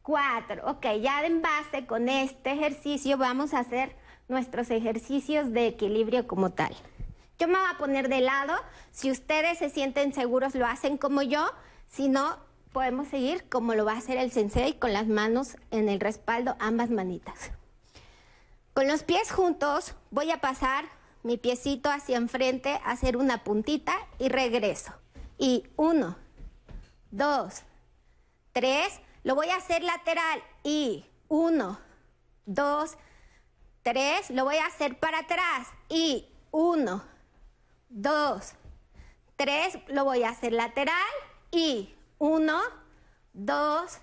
cuatro. 0.02 0.70
Ok, 0.70 0.86
ya 1.02 1.26
en 1.26 1.42
base 1.42 1.86
con 1.88 2.08
este 2.08 2.52
ejercicio 2.52 3.18
vamos 3.18 3.54
a 3.54 3.60
hacer 3.60 3.96
nuestros 4.28 4.70
ejercicios 4.70 5.52
de 5.52 5.68
equilibrio 5.68 6.28
como 6.28 6.52
tal. 6.52 6.76
Yo 7.38 7.48
me 7.48 7.60
voy 7.60 7.70
a 7.70 7.78
poner 7.78 8.10
de 8.10 8.22
lado. 8.22 8.54
Si 8.92 9.12
ustedes 9.12 9.58
se 9.58 9.70
sienten 9.70 10.14
seguros, 10.14 10.56
lo 10.56 10.66
hacen 10.66 10.98
como 10.98 11.22
yo. 11.22 11.52
Si 11.88 12.08
no, 12.08 12.38
podemos 12.72 13.08
seguir 13.08 13.48
como 13.50 13.74
lo 13.74 13.86
va 13.86 13.94
a 13.94 13.98
hacer 13.98 14.18
el 14.18 14.32
sensei 14.32 14.74
con 14.74 14.94
las 14.94 15.08
manos 15.08 15.58
en 15.72 15.90
el 15.90 16.00
respaldo, 16.00 16.56
ambas 16.60 16.90
manitas. 16.90 17.52
Con 18.74 18.88
los 18.88 19.04
pies 19.04 19.32
juntos 19.32 19.96
voy 20.12 20.32
a 20.32 20.42
pasar 20.42 20.86
mi 21.24 21.38
piecito 21.38 21.90
hacia 21.90 22.18
enfrente, 22.18 22.80
hacer 22.84 23.16
una 23.16 23.44
puntita 23.44 23.96
y 24.20 24.28
regreso. 24.30 24.92
Y 25.38 25.64
uno, 25.78 26.18
dos, 27.12 27.64
tres, 28.52 29.00
lo 29.24 29.36
voy 29.36 29.48
a 29.48 29.56
hacer 29.56 29.82
lateral 29.82 30.44
y 30.64 31.06
uno, 31.30 31.80
dos, 32.46 32.98
tres, 33.82 34.30
lo 34.30 34.44
voy 34.44 34.58
a 34.58 34.66
hacer 34.66 35.00
para 35.00 35.20
atrás 35.20 35.68
y 35.90 36.28
uno, 36.52 37.04
dos, 37.90 38.54
tres, 39.36 39.78
lo 39.88 40.04
voy 40.04 40.24
a 40.24 40.30
hacer 40.30 40.54
lateral 40.54 40.96
y 41.52 41.96
uno, 42.18 42.60
dos, 43.34 44.00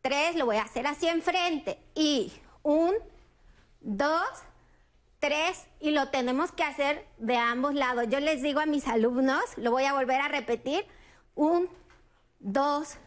tres, 0.00 0.36
lo 0.36 0.46
voy 0.46 0.56
a 0.56 0.62
hacer 0.62 0.86
hacia 0.86 1.12
enfrente. 1.12 1.78
Y 1.94 2.32
un, 2.62 2.94
dos, 3.80 4.28
tres, 5.18 5.66
y 5.80 5.90
lo 5.90 6.08
tenemos 6.08 6.52
que 6.52 6.64
hacer 6.64 7.06
de 7.18 7.36
ambos 7.36 7.74
lados. 7.74 8.06
Yo 8.08 8.20
les 8.20 8.42
digo 8.42 8.60
a 8.60 8.66
mis 8.66 8.86
alumnos, 8.88 9.42
lo 9.56 9.70
voy 9.70 9.84
a 9.84 9.94
volver 9.94 10.20
a 10.20 10.28
repetir, 10.28 10.86
un, 11.34 11.68
dos, 12.40 12.98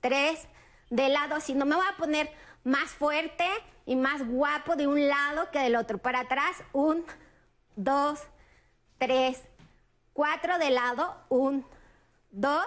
tres, 0.00 0.48
de 0.90 1.08
lado. 1.08 1.40
Si 1.40 1.54
no 1.54 1.64
me 1.64 1.76
voy 1.76 1.86
a 1.88 1.96
poner 1.96 2.30
más 2.64 2.90
fuerte 2.90 3.46
y 3.86 3.94
más 3.96 4.26
guapo 4.26 4.74
de 4.76 4.86
un 4.86 5.06
lado 5.08 5.50
que 5.50 5.60
del 5.60 5.76
otro. 5.76 5.98
Para 5.98 6.20
atrás, 6.20 6.62
un, 6.72 7.04
dos, 7.76 8.20
tres, 8.98 9.42
cuatro 10.12 10.58
de 10.58 10.70
lado, 10.70 11.16
un, 11.28 11.66
dos, 12.30 12.66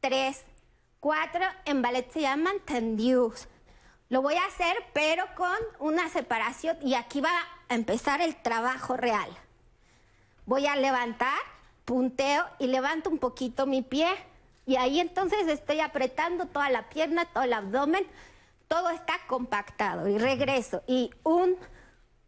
tres, 0.00 0.44
cuatro. 1.00 1.44
En 1.64 1.82
ballet 1.82 2.10
se 2.10 2.22
llaman 2.22 2.60
tendius. 2.64 3.48
Lo 4.08 4.22
voy 4.22 4.34
a 4.34 4.46
hacer, 4.46 4.76
pero 4.94 5.24
con 5.36 5.56
una 5.78 6.08
separación 6.08 6.78
y 6.82 6.94
aquí 6.94 7.20
va 7.20 7.30
a 7.68 7.74
empezar 7.74 8.20
el 8.22 8.36
trabajo 8.36 8.96
real. 8.96 9.28
Voy 10.46 10.66
a 10.66 10.76
levantar, 10.76 11.38
punteo 11.84 12.46
y 12.58 12.68
levanto 12.68 13.10
un 13.10 13.18
poquito 13.18 13.66
mi 13.66 13.82
pie. 13.82 14.08
Y 14.64 14.76
ahí 14.76 15.00
entonces 15.00 15.46
estoy 15.46 15.80
apretando 15.80 16.46
toda 16.46 16.70
la 16.70 16.88
pierna, 16.88 17.26
todo 17.26 17.44
el 17.44 17.52
abdomen. 17.52 18.06
Todo 18.66 18.90
está 18.90 19.14
compactado. 19.26 20.08
Y 20.08 20.18
regreso. 20.18 20.82
Y 20.86 21.10
un, 21.22 21.56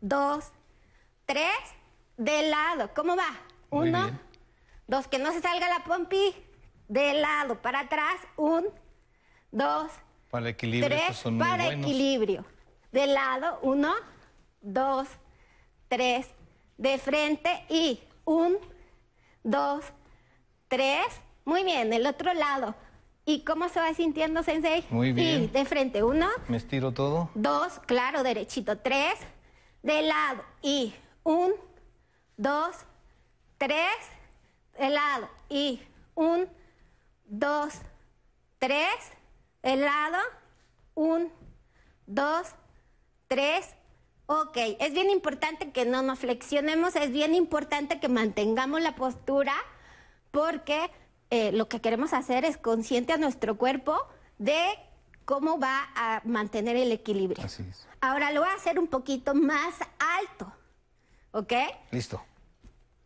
dos, 0.00 0.50
tres, 1.24 1.50
de 2.20 2.50
lado. 2.50 2.90
¿Cómo 2.94 3.16
va? 3.16 3.40
Uno, 3.70 4.10
dos, 4.86 5.08
que 5.08 5.18
no 5.18 5.32
se 5.32 5.40
salga 5.40 5.68
la 5.68 5.84
pompi 5.84 6.34
de 6.86 7.14
lado 7.14 7.62
para 7.62 7.80
atrás, 7.80 8.16
un, 8.36 8.66
dos, 9.50 9.90
para 10.28 10.50
equilibrio, 10.50 10.88
tres, 10.88 11.16
son 11.16 11.38
para 11.38 11.72
equilibrio. 11.72 12.44
De 12.92 13.06
lado, 13.06 13.58
uno, 13.62 13.94
dos, 14.60 15.08
tres, 15.88 16.28
de 16.76 16.98
frente 16.98 17.64
y 17.70 18.00
un, 18.24 18.58
dos, 19.42 19.84
tres. 20.68 21.06
Muy 21.46 21.64
bien, 21.64 21.92
el 21.92 22.06
otro 22.06 22.34
lado. 22.34 22.74
¿Y 23.24 23.44
cómo 23.44 23.68
se 23.68 23.80
va 23.80 23.94
sintiendo, 23.94 24.42
Sensei? 24.42 24.84
Muy 24.90 25.12
bien. 25.12 25.44
Y 25.44 25.46
de 25.46 25.64
frente, 25.64 26.02
uno. 26.02 26.28
Me 26.48 26.56
estiro 26.56 26.92
todo. 26.92 27.30
Dos, 27.34 27.78
claro, 27.86 28.22
derechito. 28.22 28.78
Tres, 28.78 29.14
de 29.82 30.02
lado. 30.02 30.42
Y 30.62 30.92
un, 31.22 31.52
dos, 32.40 32.75
tres, 33.59 33.94
de 34.78 34.88
lado. 34.88 35.28
Y 35.50 35.82
un, 36.14 36.49
dos, 37.26 37.75
tres, 38.59 38.88
el 39.62 39.82
lado, 39.82 40.16
un, 40.94 41.30
dos, 42.06 42.47
tres, 43.28 43.68
ok. 44.25 44.56
Es 44.78 44.94
bien 44.94 45.11
importante 45.11 45.70
que 45.70 45.85
no 45.85 46.00
nos 46.00 46.20
flexionemos, 46.20 46.97
es 46.97 47.12
bien 47.12 47.35
importante 47.35 48.00
que 48.00 48.09
mantengamos 48.09 48.80
la 48.80 48.94
postura 48.94 49.54
porque 50.30 50.90
eh, 51.28 51.52
lo 51.52 51.68
que 51.68 51.82
queremos 51.82 52.14
hacer 52.14 52.47
es 52.47 52.56
consciente 52.56 53.12
a 53.12 53.18
nuestro 53.18 53.59
cuerpo 53.59 53.99
de 54.38 54.62
cómo 55.26 55.59
va 55.61 55.90
a 55.94 56.23
mantener 56.25 56.76
el 56.76 56.90
equilibrio. 56.90 57.44
Así 57.44 57.66
es. 57.68 57.87
Ahora 58.00 58.32
lo 58.32 58.40
voy 58.40 58.49
a 58.49 58.54
hacer 58.54 58.78
un 58.78 58.88
poquito 58.88 59.35
más 59.35 59.75
alto, 59.99 60.50
¿ok? 61.32 61.52
Listo. 61.90 62.25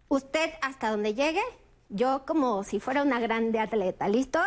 Usted 0.08 0.50
hasta 0.62 0.90
donde 0.90 1.14
llegue, 1.14 1.42
yo 1.88 2.24
como 2.26 2.62
si 2.64 2.80
fuera 2.80 3.02
una 3.02 3.20
grande 3.20 3.58
atleta. 3.60 4.08
¿Listos? 4.08 4.46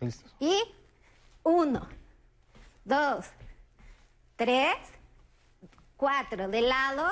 Listo. 0.00 0.28
Y 0.40 0.62
uno, 1.42 1.88
dos, 2.84 3.26
tres, 4.36 4.76
cuatro 5.96 6.48
de 6.48 6.60
lado 6.62 7.08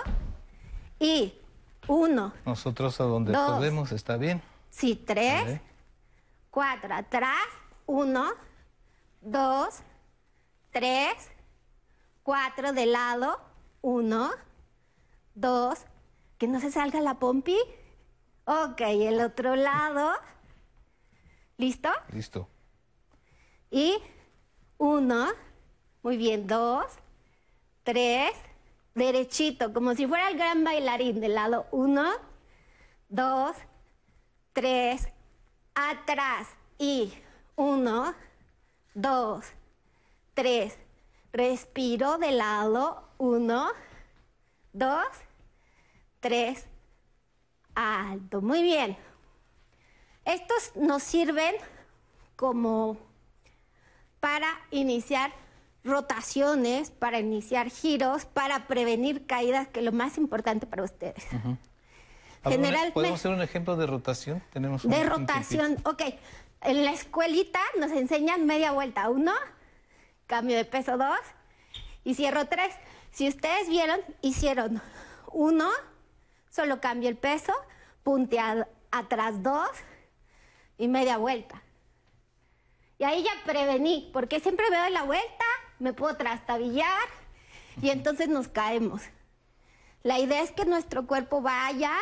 y 0.99 1.35
uno. 1.89 2.33
Nosotros 2.45 3.01
a 3.01 3.05
donde 3.05 3.33
dos. 3.33 3.53
podemos, 3.53 3.93
¿está 3.93 4.17
bien? 4.17 4.43
Sí, 4.71 4.97
tres, 4.97 5.45
Vale. 5.45 5.63
cuatro 6.51 6.95
atrás, 6.95 7.47
uno, 7.87 8.33
dos, 9.21 9.81
tres, 10.71 11.31
cuatro 12.23 12.73
de 12.73 12.87
lado, 12.87 13.41
uno, 13.83 14.31
dos, 15.35 15.85
que 16.45 16.49
no 16.49 16.61
se 16.61 16.71
salga 16.71 17.01
la 17.01 17.15
pompi. 17.15 17.57
Ok, 18.45 18.83
el 18.83 19.19
otro 19.23 19.57
lado. 19.57 20.13
¿Listo? 21.57 21.89
Listo. 22.13 22.51
Y 23.71 23.97
uno, 24.77 25.29
muy 26.03 26.19
bien, 26.19 26.47
dos, 26.47 26.85
tres, 27.83 28.33
derechito, 28.95 29.73
como 29.73 29.95
si 29.95 30.07
fuera 30.07 30.29
el 30.29 30.37
gran 30.37 30.65
bailarín 30.65 31.19
del 31.23 31.35
lado 31.35 31.67
uno, 31.71 32.11
dos, 33.09 33.57
tres, 34.53 35.09
atrás 35.75 36.49
y 36.79 37.11
uno, 37.57 38.15
dos, 38.93 39.47
tres, 40.35 40.77
respiro 41.33 42.19
de 42.19 42.33
lado, 42.33 43.09
uno, 43.17 43.71
dos, 44.75 45.07
tres, 46.25 46.65
alto. 47.75 48.41
Muy 48.41 48.63
bien. 48.63 48.97
Estos 50.25 50.75
nos 50.75 51.03
sirven 51.03 51.55
como 52.35 52.97
para 54.21 54.49
iniciar 54.71 55.35
rotaciones, 55.85 56.91
para 56.91 57.19
iniciar 57.21 57.69
giros, 57.69 58.25
para 58.25 58.67
prevenir 58.67 59.27
caídas, 59.27 59.69
que 59.69 59.81
es 59.81 59.85
lo 59.85 59.93
más 59.93 60.17
importante 60.17 60.67
para 60.67 60.83
ustedes. 60.83 61.27
Generalmente, 62.43 62.93
¿Podemos 62.93 63.21
hacer 63.21 63.33
un 63.33 63.43
ejemplo 63.43 63.77
de 63.77 63.87
rotación? 63.87 64.43
Tenemos 64.51 64.89
de 64.89 65.05
rotación, 65.05 65.77
ok. 65.85 66.05
En 66.63 66.87
la 66.87 66.93
escuelita 66.93 67.61
nos 67.79 67.91
enseñan 67.91 68.47
media 68.47 68.73
vuelta, 68.73 69.11
uno, 69.11 69.35
cambio 70.27 70.57
de 70.57 70.65
peso 70.65 70.97
dos 70.97 71.21
y 72.03 72.15
cierro 72.15 72.47
tres. 72.47 72.75
Si 73.11 73.29
ustedes 73.29 73.69
vieron, 73.69 74.01
hicieron 74.23 74.81
uno, 75.33 75.69
solo 76.55 76.81
cambio 76.81 77.09
el 77.09 77.17
peso, 77.17 77.53
punte 78.03 78.39
atrás 78.91 79.43
dos 79.43 79.69
y 80.79 80.89
media 80.89 81.17
vuelta. 81.17 81.63
Y 82.99 83.05
ahí 83.05 83.25
ya 83.25 83.31
prevení, 83.45 84.11
porque 84.13 84.39
siempre 84.39 84.71
veo 84.71 84.89
la 84.91 85.03
vuelta, 85.03 85.45
me 85.81 85.93
puedo 85.93 86.17
trastabillar 86.17 87.09
y 87.83 87.91
entonces 87.91 88.29
nos 88.29 88.47
caemos. 88.49 89.03
La 90.03 90.19
idea 90.19 90.43
es 90.43 90.53
que 90.53 90.65
nuestro 90.65 91.07
cuerpo 91.07 91.41
vaya 91.43 91.93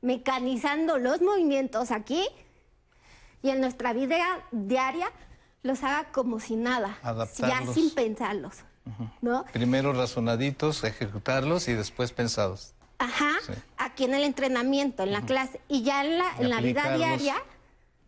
mecanizando 0.00 0.98
los 0.98 1.20
movimientos 1.20 1.90
aquí 1.90 2.24
y 3.42 3.50
en 3.50 3.60
nuestra 3.60 3.92
vida 3.92 4.44
diaria 4.52 5.10
los 5.62 5.82
haga 5.82 6.12
como 6.12 6.38
si 6.38 6.54
nada, 6.54 6.98
ya 7.36 7.66
sin 7.72 7.92
pensarlos. 7.92 8.64
¿no? 9.20 9.44
Primero 9.52 9.92
razonaditos, 9.92 10.84
ejecutarlos 10.84 11.68
y 11.68 11.74
después 11.74 12.12
pensados. 12.12 12.74
Ajá, 12.98 13.32
aquí 13.76 14.04
en 14.04 14.14
el 14.14 14.24
entrenamiento, 14.24 15.04
en 15.04 15.12
la 15.12 15.22
clase, 15.22 15.60
y 15.68 15.82
ya 15.82 16.04
en 16.04 16.18
la, 16.18 16.36
en 16.38 16.50
la 16.50 16.60
vida 16.60 16.96
diaria. 16.96 17.36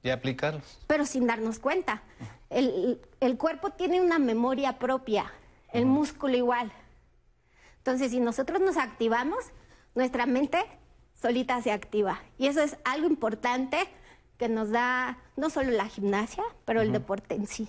Y 0.03 0.11
aplicarlos. 0.11 0.79
Pero 0.87 1.07
sin 1.07 1.27
darnos 1.27 1.59
cuenta. 1.59 2.03
El, 2.49 2.99
cuerpo 3.39 3.71
tiene 3.71 4.01
una 4.01 4.19
memoria 4.19 4.79
propia, 4.79 5.33
el 5.73 5.87
músculo 5.87 6.37
igual. 6.37 6.73
Entonces, 7.79 8.11
si 8.11 8.19
nosotros 8.19 8.61
nos 8.61 8.77
activamos, 8.77 9.39
nuestra 9.95 10.27
mente 10.27 10.59
solita 11.15 11.63
se 11.63 11.71
activa. 11.71 12.21
Y 12.39 12.49
eso 12.49 12.61
es 12.61 12.77
algo 12.85 13.07
importante 13.07 13.79
que 14.39 14.49
nos 14.49 14.71
da 14.71 15.19
no 15.37 15.51
solo 15.51 15.71
la 15.71 15.87
gimnasia, 15.87 16.43
pero 16.65 16.81
el 16.81 16.91
deporte 16.93 17.37
en 17.37 17.47
sí. 17.47 17.69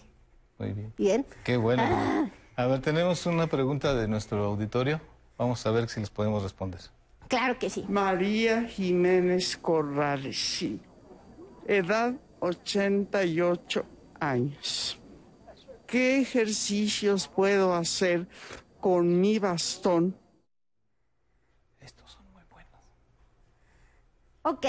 Muy 0.58 0.74
bien. 0.74 0.94
Bien. 0.98 1.26
Qué 1.44 1.58
bueno. 1.58 1.84
Ah. 1.86 2.30
A 2.56 2.66
ver, 2.66 2.82
tenemos 2.82 3.26
una 3.28 3.48
pregunta 3.48 3.94
de 3.94 4.08
nuestro 4.08 4.46
auditorio. 4.46 5.00
Vamos 5.38 5.66
a 5.66 5.72
ver 5.72 5.90
si 5.90 6.00
les 6.00 6.10
podemos 6.10 6.42
responder. 6.44 6.82
Claro 7.32 7.58
que 7.58 7.70
sí. 7.70 7.86
María 7.88 8.64
Jiménez 8.64 9.56
Corrales, 9.56 10.38
sí. 10.38 10.82
Edad 11.66 12.14
88 12.42 13.86
años. 14.20 15.00
¿Qué 15.88 16.20
ejercicios 16.20 17.30
puedo 17.30 17.74
hacer 17.74 18.28
con 18.82 19.22
mi 19.22 19.40
bastón? 19.40 20.14
Estos 21.80 22.12
son 22.12 22.30
muy 22.34 22.44
buenos. 22.52 22.82
Ok, 24.42 24.66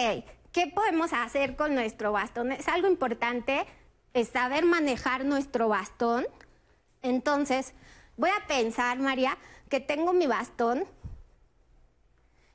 ¿qué 0.53 0.69
podemos 0.73 1.13
hacer 1.13 1.57
con 1.57 1.75
nuestro 1.75 2.13
bastón? 2.13 2.53
Es 2.53 2.69
algo 2.69 2.87
importante, 2.87 3.67
es 4.15 4.29
saber 4.29 4.65
manejar 4.67 5.25
nuestro 5.25 5.67
bastón. 5.67 6.27
Entonces, 7.03 7.75
voy 8.17 8.31
a 8.31 8.47
pensar, 8.47 9.01
María, 9.01 9.37
que 9.69 9.81
tengo 9.81 10.13
mi 10.13 10.29
bastón 10.29 10.87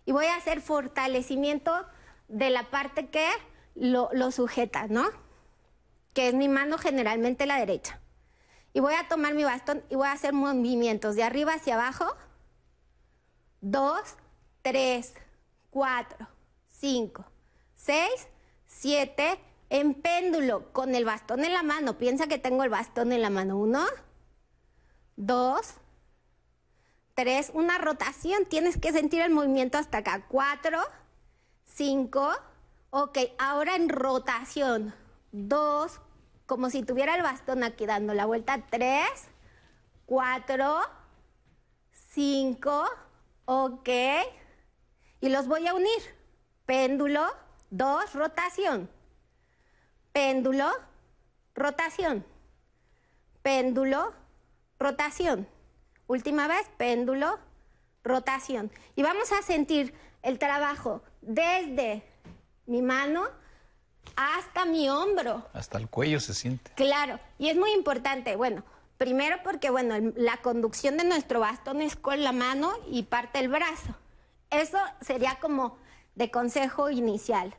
y 0.08 0.14
voy 0.14 0.26
a 0.28 0.38
hacer 0.38 0.62
fortalecimiento 0.62 1.86
de 2.30 2.50
la 2.50 2.64
parte 2.64 3.10
que 3.10 3.28
lo, 3.76 4.10
sujeta, 4.32 4.88
¿no? 4.88 5.06
Que 6.14 6.30
es 6.30 6.34
mi 6.34 6.48
mano 6.48 6.78
generalmente 6.78 7.46
la 7.46 7.60
derecha. 7.60 8.00
Y 8.72 8.80
voy 8.80 8.94
a 8.94 9.10
tomar 9.10 9.34
mi 9.34 9.44
bastón 9.44 9.84
y 9.90 9.96
voy 9.96 10.08
a 10.08 10.14
hacer 10.14 10.32
movimientos 10.32 11.18
de 11.18 11.24
arriba 11.24 11.56
hacia 11.56 11.74
abajo. 11.74 12.06
Dos, 13.60 14.16
tres, 14.62 15.14
cuatro, 15.72 16.26
cinco, 16.68 17.26
seis, 17.76 18.30
siete, 18.66 19.38
en 19.70 19.94
péndulo, 19.94 20.72
con 20.72 20.96
el 20.96 21.04
bastón 21.04 21.44
en 21.44 21.54
la 21.54 21.64
mano. 21.64 21.98
Piensa 21.98 22.28
que 22.28 22.38
tengo 22.38 22.64
el 22.64 22.70
bastón 22.70 23.12
en 23.12 23.22
la 23.22 23.30
mano. 23.30 23.58
Uno, 23.58 23.86
dos, 25.18 25.74
Tres, 27.18 27.50
una 27.56 27.80
rotación. 27.80 28.46
Tienes 28.46 28.78
que 28.78 28.92
sentir 28.92 29.24
el 29.24 29.32
movimiento 29.32 29.80
hasta 29.80 29.98
acá. 29.98 30.28
Cuatro, 30.28 30.80
cinco. 31.64 32.32
Ok, 32.92 33.18
ahora 33.40 33.76
en 33.76 33.90
rotación. 33.90 34.94
Dos, 35.32 36.00
como 36.46 36.70
si 36.70 36.84
tuviera 36.84 37.16
el 37.16 37.24
bastón 37.24 37.64
aquí 37.64 37.88
dando 37.88 38.14
la 38.14 38.28
vuelta. 38.28 38.64
Tres, 38.70 39.10
cuatro, 40.06 40.80
cinco. 41.92 42.88
Ok. 43.46 43.90
Y 45.20 45.30
los 45.30 45.48
voy 45.48 45.66
a 45.66 45.74
unir. 45.74 46.02
Péndulo, 46.68 47.26
dos, 47.72 48.14
rotación. 48.14 48.92
Péndulo, 50.12 50.70
rotación. 51.56 52.24
Péndulo, 53.42 54.14
rotación. 54.78 55.48
Última 56.08 56.48
vez, 56.48 56.70
péndulo, 56.78 57.38
rotación. 58.04 58.72
Y 58.96 59.04
vamos 59.04 59.32
a 59.32 59.42
sentir 59.42 59.94
el 60.24 60.40
trabajo 60.40 61.02
desde 61.22 62.04
mi 62.66 62.82
mano 62.82 63.26
hasta 64.16 64.66
mi 64.66 64.90
hombro. 64.90 65.46
Hasta 65.54 65.78
el 65.78 65.90
cuello 65.90 66.20
se 66.20 66.34
siente. 66.34 66.72
Claro, 66.76 67.20
y 67.38 67.50
es 67.50 67.58
muy 67.58 67.72
importante, 67.72 68.36
bueno, 68.36 68.64
primero 68.98 69.38
porque, 69.44 69.70
bueno, 69.70 69.96
la 70.16 70.38
conducción 70.38 70.98
de 70.98 71.04
nuestro 71.04 71.40
bastón 71.40 71.82
es 71.82 71.96
con 71.96 72.24
la 72.24 72.32
mano 72.32 72.72
y 72.90 73.04
parte 73.04 73.40
el 73.40 73.50
brazo. 73.50 73.96
Eso 74.50 74.80
sería 75.02 75.38
como 75.42 75.78
de 76.16 76.32
consejo 76.32 76.90
inicial. 76.90 77.54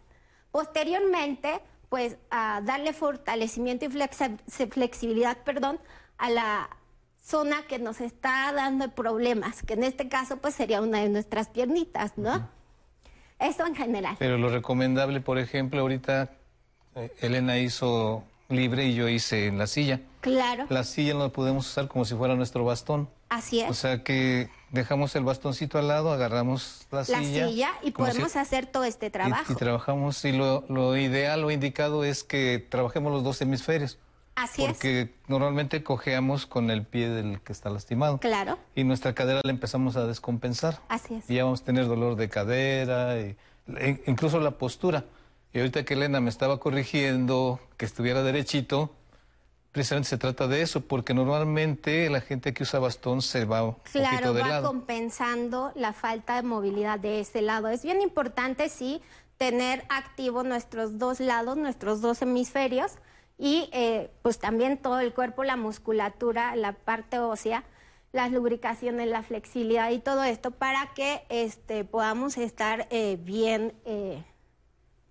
Posteriormente, 0.50 1.61
pues, 1.90 2.16
a 2.30 2.61
darle 2.62 2.92
fortalecimiento 2.92 3.84
y 3.84 4.68
flexibilidad, 4.70 5.37
perdón, 5.44 5.78
a 6.16 6.30
la, 6.30 6.78
zona 7.29 7.67
que 7.67 7.79
nos 7.79 8.01
está 8.01 8.53
dando 8.53 8.91
problemas, 8.93 9.62
que 9.62 9.75
en 9.75 9.85
este 9.85 10.09
caso 10.09 10.38
pues 10.38 10.55
sería 10.55 10.81
una 10.81 11.01
de 11.01 11.11
nuestras 11.11 11.49
piernitas, 11.49 12.17
¿no? 12.17 12.49
Eso 13.38 13.67
en 13.67 13.77
general. 13.77 14.17
Pero 14.19 14.38
lo 14.38 14.49
recomendable, 14.49 15.21
por 15.21 15.38
ejemplo, 15.38 15.81
ahorita 15.81 16.31
eh, 16.97 17.12
Elena 17.21 17.59
hizo 17.59 18.25
libre 18.49 18.87
y 18.87 18.95
yo 18.95 19.09
hice 19.09 19.47
en 19.47 19.59
la 19.59 19.67
silla. 19.67 20.01
Claro. 20.21 20.67
La 20.71 20.85
silla 20.85 21.14
la 21.14 21.29
podemos 21.29 21.69
usar 21.69 21.87
como 21.87 22.05
si 22.05 22.14
fuera 22.14 22.35
nuestro 22.35 22.64
bastón. 22.64 23.09
Así 23.29 23.61
es. 23.61 23.71
O 23.71 23.75
sea 23.75 24.03
que 24.03 24.49
dejamos 24.71 25.14
el 25.14 25.23
bastoncito 25.23 25.79
al 25.79 25.88
lado, 25.88 26.11
agarramos 26.11 26.87
la, 26.91 27.05
silla. 27.05 27.21
La 27.21 27.49
silla 27.49 27.71
y 27.83 27.91
podemos 27.91 28.37
hacer 28.37 28.67
todo 28.67 28.85
este 28.85 29.11
trabajo. 29.11 29.53
Y, 29.53 29.55
trabajamos, 29.55 30.25
y 30.25 30.33
lo, 30.33 30.64
lo 30.69 30.97
ideal, 30.97 31.43
lo 31.43 31.51
indicado 31.51 32.05
es 32.05 32.25
que 32.25 32.59
trabajemos 32.59 33.12
los 33.12 33.23
dos 33.23 33.41
hemisferios. 33.43 33.99
Así 34.38 34.62
porque 34.64 35.12
normalmente 35.27 35.83
cojeamos 35.83 36.46
con 36.46 36.70
el 36.70 36.85
pie 36.85 37.09
del 37.09 37.40
que 37.40 37.53
está 37.53 37.70
lastimado. 37.70 38.18
Claro. 38.18 38.59
Y 38.74 38.85
nuestra 38.85 39.12
cadera 39.14 39.40
la 39.42 39.51
empezamos 39.51 39.96
a 39.96 40.07
descompensar. 40.07 40.81
Así 40.88 41.14
es. 41.14 41.29
Y 41.29 41.35
ya 41.35 41.44
vamos 41.44 41.62
a 41.62 41.64
tener 41.64 41.88
dolor 41.88 42.14
de 42.14 42.29
cadera, 42.29 43.20
y, 43.20 43.37
e, 43.77 44.03
incluso 44.07 44.38
la 44.38 44.53
postura. 44.53 45.05
Y 45.53 45.59
ahorita 45.59 45.85
que 45.85 45.94
Elena 45.94 46.20
me 46.20 46.31
estaba 46.31 46.61
corrigiendo 46.61 47.59
que 47.77 47.85
estuviera 47.85 48.22
derechito, 48.22 48.92
precisamente 49.72 50.09
se 50.09 50.18
trata 50.18 50.46
de 50.46 50.62
eso, 50.62 50.83
porque 50.83 51.14
normalmente 51.14 52.09
la 52.11 52.20
gente 52.20 52.55
que 52.55 52.62
usa 52.62 52.79
bastón 52.79 53.22
se 53.22 53.44
va 53.44 53.64
un 53.64 53.77
claro, 53.90 54.35
de 54.35 54.42
va 54.42 54.62
compensando 54.62 55.72
la 55.74 55.92
falta 55.92 56.37
de 56.37 56.42
movilidad 56.42 56.98
de 56.98 57.20
ese 57.20 57.42
lado. 57.42 57.68
Es 57.68 57.83
bien 57.83 58.01
importante, 58.01 58.68
sí, 58.68 59.03
tener 59.37 59.85
activos 59.88 60.44
nuestros 60.44 60.98
dos 60.98 61.20
lados, 61.20 61.57
nuestros 61.57 62.01
dos 62.01 62.22
hemisferios, 62.22 62.92
y 63.38 63.68
eh, 63.72 64.11
pues 64.22 64.38
también 64.38 64.79
todo 64.79 65.01
el 65.01 65.14
cuerpo, 65.14 65.44
la 65.44 65.57
musculatura, 65.57 66.57
la 66.57 66.72
parte 66.72 67.18
ósea, 67.18 67.64
las 68.12 68.33
lubricaciones, 68.33 69.09
la 69.09 69.22
flexibilidad 69.22 69.90
y 69.90 70.01
todo 70.01 70.24
esto 70.24 70.51
para 70.51 70.92
que 70.94 71.22
este, 71.29 71.85
podamos 71.85 72.37
estar 72.37 72.88
eh, 72.90 73.18
bien 73.20 73.72
eh, 73.85 74.24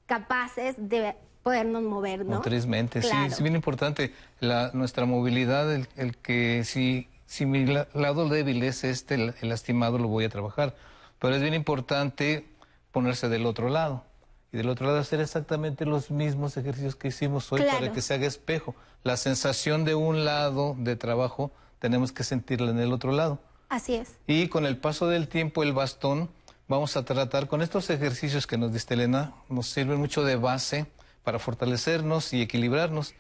capaces 0.06 0.76
de 0.78 1.16
podernos 1.44 1.84
mover, 1.84 2.26
¿no? 2.26 2.38
Motrizmente, 2.38 3.02
sí, 3.02 3.16
es 3.26 3.42
bien 3.42 3.56
importante 3.56 4.14
la, 4.42 4.72
nuestra 4.74 5.06
movilidad, 5.06 5.74
el, 5.74 6.18
que 6.18 6.64
si 6.66 7.08
si 7.28 7.46
mi 7.46 7.66
lado 7.66 8.30
débil 8.30 8.64
es 8.64 8.84
este, 8.84 9.16
el, 9.16 9.36
lastimado, 9.42 10.00
lo 10.00 10.08
voy 10.08 10.24
a 10.24 10.30
trabajar. 10.30 10.76
Pero 11.20 11.36
es 11.36 11.42
bien 11.42 11.54
importante 11.54 12.48
ponerse 12.92 13.30
del 13.30 13.46
otro 13.46 13.70
lado. 13.70 14.04
Y 14.52 14.58
del 14.58 14.70
otro 14.70 14.88
lado 14.88 15.00
hacer 15.00 15.20
exactamente 15.20 15.86
los 15.86 16.10
mismos 16.10 16.56
ejercicios 16.56 16.96
que 16.96 17.10
hicimos 17.10 17.52
hoy 17.52 17.62
para 17.64 17.92
que 17.92 18.02
se 18.02 18.14
haga 18.14 18.28
espejo. 18.28 18.76
La 19.04 19.18
sensación 19.18 19.84
de 19.84 19.96
un 19.96 20.24
lado 20.24 20.76
de 20.78 20.96
trabajo 20.96 21.52
tenemos 21.80 22.12
que 22.12 22.24
sentirla 22.24 22.72
en 22.72 22.80
el 22.80 22.94
otro 22.94 23.12
lado. 23.12 23.40
Así 23.70 23.96
es. 23.96 24.16
Y 24.26 24.48
con 24.48 24.66
el 24.66 24.78
paso 24.78 25.08
del 25.08 25.28
tiempo, 25.28 25.64
el 25.64 25.74
bastón, 25.74 26.30
vamos 26.68 26.96
a 26.96 27.04
tratar 27.04 27.48
con 27.48 27.62
estos 27.62 27.90
ejercicios 27.90 28.48
que 28.48 28.58
nos 28.58 28.72
diste 28.72 28.94
Elena, 28.94 29.34
nos 29.50 29.68
sirven 29.68 30.00
mucho 30.00 30.24
de 30.24 30.38
base 30.38 30.86
para 31.24 31.40
fortalecernos 31.40 32.32
y 32.34 32.42
equilibrarnos. 32.42 33.14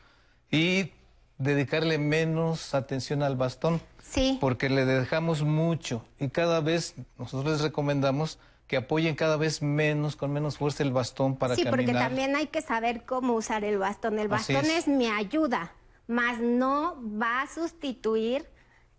Y 0.50 0.92
dedicarle 1.38 1.98
menos 1.98 2.74
atención 2.74 3.22
al 3.24 3.36
bastón. 3.36 3.82
Sí. 4.02 4.38
Porque 4.40 4.70
le 4.70 4.86
dejamos 4.86 5.44
mucho 5.44 6.06
y 6.20 6.30
cada 6.30 6.62
vez 6.62 6.96
nosotros 7.18 7.54
les 7.54 7.62
recomendamos 7.62 8.40
que 8.68 8.78
apoyen 8.78 9.16
cada 9.16 9.38
vez 9.38 9.62
menos, 9.62 10.16
con 10.16 10.32
menos 10.32 10.58
fuerza 10.58 10.84
el 10.84 10.92
bastón 10.92 11.38
para 11.38 11.56
sí, 11.56 11.64
caminar. 11.64 11.80
Sí, 11.80 11.86
porque 11.86 12.00
también 12.00 12.36
hay 12.36 12.48
que 12.48 12.62
saber 12.62 13.06
cómo 13.06 13.34
usar 13.34 13.64
el 13.64 13.78
bastón. 13.78 14.20
El 14.20 14.28
bastón 14.28 14.66
es. 14.66 14.88
mi 14.88 15.08
ayuda, 15.08 15.72
más 16.08 16.40
no 16.40 16.98
va 17.02 17.42
a 17.42 17.48
sustituir 17.48 18.46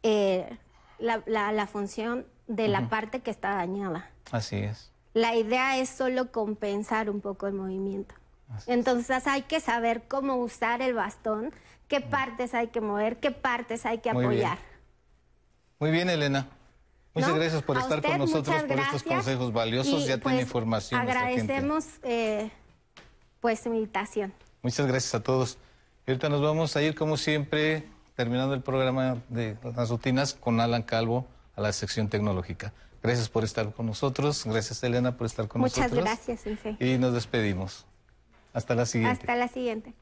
eh, 0.02 0.48
la, 0.98 1.66
función 1.66 2.26
de 2.46 2.68
la 2.68 2.88
parte 2.88 3.20
que 3.20 3.30
está 3.30 3.54
dañada. 3.54 4.10
Así 4.32 4.56
es. 4.56 4.90
La 5.14 5.34
idea 5.36 5.78
es 5.78 5.88
solo 5.88 6.32
compensar 6.32 7.10
un 7.10 7.20
poco 7.20 7.46
el 7.46 7.54
movimiento. 7.54 8.14
Entonces 8.66 9.26
hay 9.26 9.42
que 9.42 9.60
saber 9.60 10.04
cómo 10.08 10.36
usar 10.36 10.80
el 10.80 10.94
bastón 10.94 11.52
qué 11.88 12.00
partes 12.00 12.54
hay 12.54 12.68
que 12.68 12.80
mover, 12.80 13.18
qué 13.18 13.30
partes 13.30 13.84
hay 13.86 13.98
que 13.98 14.10
apoyar. 14.10 14.58
Muy 15.78 15.90
bien, 15.90 16.08
Elena. 16.10 16.46
Muchas 17.20 17.34
gracias 17.34 17.62
por 17.62 17.78
estar 17.78 18.02
con 18.02 18.18
nosotros, 18.18 18.62
por 18.62 18.78
estos 18.78 19.02
consejos 19.02 19.52
valiosos. 19.52 20.06
ya 20.06 20.18
tiene 20.18 20.36
pues, 20.36 20.40
información. 20.42 21.00
Agradecemos 21.00 21.84
eh, 22.02 22.50
pues 23.40 23.60
su 23.60 23.72
invitación. 23.72 24.32
Muchas 24.62 24.86
gracias 24.86 25.14
a 25.14 25.22
todos. 25.22 25.58
Y 26.06 26.10
ahorita 26.10 26.28
nos 26.28 26.40
vamos 26.40 26.74
a 26.76 26.82
ir, 26.82 26.94
como 26.94 27.16
siempre, 27.16 27.84
terminando 28.16 28.54
el 28.54 28.62
programa 28.62 29.18
de 29.28 29.56
las 29.76 29.90
rutinas 29.90 30.34
con 30.34 30.60
Alan 30.60 30.82
Calvo 30.82 31.26
a 31.54 31.60
la 31.60 31.72
sección 31.72 32.08
tecnológica. 32.08 32.72
Gracias 33.02 33.28
por 33.28 33.44
estar 33.44 33.72
con 33.72 33.86
nosotros. 33.86 34.44
Gracias, 34.44 34.82
Elena, 34.82 35.16
por 35.16 35.26
estar 35.26 35.46
con 35.48 35.62
nosotros. 35.62 35.90
Muchas 35.90 36.04
gracias, 36.04 36.46
Infe. 36.46 36.76
Y 36.80 36.98
nos 36.98 37.12
despedimos. 37.12 37.86
Hasta 38.52 38.74
la 38.74 38.86
siguiente. 38.86 39.20
Hasta 39.20 39.36
la 39.36 39.48
siguiente. 39.48 39.94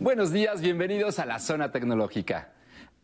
Buenos 0.00 0.30
días, 0.30 0.60
bienvenidos 0.60 1.18
a 1.18 1.26
la 1.26 1.40
zona 1.40 1.72
tecnológica. 1.72 2.52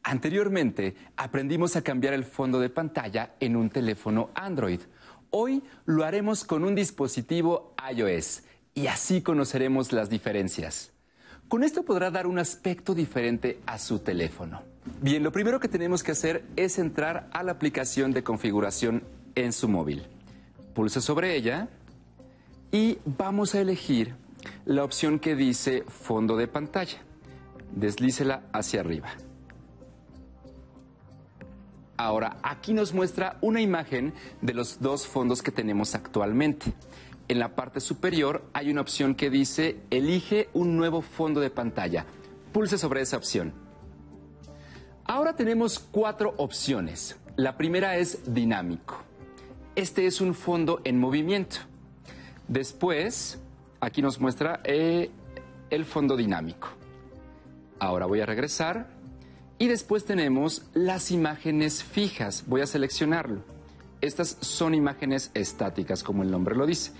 Anteriormente 0.04 0.94
aprendimos 1.16 1.74
a 1.74 1.82
cambiar 1.82 2.14
el 2.14 2.22
fondo 2.22 2.60
de 2.60 2.70
pantalla 2.70 3.34
en 3.40 3.56
un 3.56 3.68
teléfono 3.68 4.30
Android. 4.32 4.78
Hoy 5.30 5.64
lo 5.86 6.04
haremos 6.04 6.44
con 6.44 6.62
un 6.62 6.76
dispositivo 6.76 7.74
iOS 7.92 8.44
y 8.74 8.86
así 8.86 9.22
conoceremos 9.22 9.92
las 9.92 10.08
diferencias. 10.08 10.92
Con 11.48 11.64
esto 11.64 11.84
podrá 11.84 12.12
dar 12.12 12.28
un 12.28 12.38
aspecto 12.38 12.94
diferente 12.94 13.58
a 13.66 13.76
su 13.80 13.98
teléfono. 13.98 14.62
Bien, 15.02 15.24
lo 15.24 15.32
primero 15.32 15.58
que 15.58 15.66
tenemos 15.66 16.04
que 16.04 16.12
hacer 16.12 16.44
es 16.54 16.78
entrar 16.78 17.28
a 17.32 17.42
la 17.42 17.50
aplicación 17.50 18.12
de 18.12 18.22
configuración 18.22 19.02
en 19.34 19.52
su 19.52 19.68
móvil. 19.68 20.06
Pulse 20.74 21.00
sobre 21.00 21.34
ella 21.34 21.66
y 22.70 22.98
vamos 23.04 23.56
a 23.56 23.60
elegir 23.60 24.14
la 24.64 24.84
opción 24.84 25.18
que 25.18 25.34
dice 25.34 25.84
fondo 25.88 26.36
de 26.36 26.48
pantalla. 26.48 26.98
Deslícela 27.72 28.42
hacia 28.52 28.80
arriba. 28.80 29.10
Ahora, 31.96 32.38
aquí 32.42 32.74
nos 32.74 32.92
muestra 32.92 33.38
una 33.40 33.60
imagen 33.60 34.14
de 34.42 34.54
los 34.54 34.80
dos 34.80 35.06
fondos 35.06 35.42
que 35.42 35.52
tenemos 35.52 35.94
actualmente. 35.94 36.72
En 37.28 37.38
la 37.38 37.54
parte 37.54 37.80
superior 37.80 38.44
hay 38.52 38.70
una 38.70 38.80
opción 38.80 39.14
que 39.14 39.30
dice 39.30 39.80
elige 39.90 40.48
un 40.52 40.76
nuevo 40.76 41.02
fondo 41.02 41.40
de 41.40 41.50
pantalla. 41.50 42.04
Pulse 42.52 42.78
sobre 42.78 43.00
esa 43.00 43.16
opción. 43.16 43.52
Ahora 45.04 45.36
tenemos 45.36 45.78
cuatro 45.78 46.34
opciones. 46.36 47.16
La 47.36 47.56
primera 47.56 47.96
es 47.96 48.34
dinámico. 48.34 48.96
Este 49.76 50.06
es 50.06 50.20
un 50.20 50.34
fondo 50.34 50.80
en 50.84 50.98
movimiento. 50.98 51.56
Después 52.48 53.40
aquí 53.80 54.02
nos 54.02 54.20
muestra 54.20 54.60
eh, 54.64 55.10
el 55.70 55.84
fondo 55.84 56.16
dinámico. 56.16 56.68
Ahora 57.78 58.06
voy 58.06 58.20
a 58.20 58.26
regresar 58.26 58.88
y 59.58 59.68
después 59.68 60.04
tenemos 60.04 60.66
las 60.74 61.10
imágenes 61.10 61.82
fijas. 61.82 62.44
Voy 62.46 62.60
a 62.60 62.66
seleccionarlo. 62.66 63.42
Estas 64.00 64.36
son 64.40 64.74
imágenes 64.74 65.30
estáticas, 65.34 66.02
como 66.02 66.22
el 66.22 66.30
nombre 66.30 66.56
lo 66.56 66.66
dice. 66.66 66.92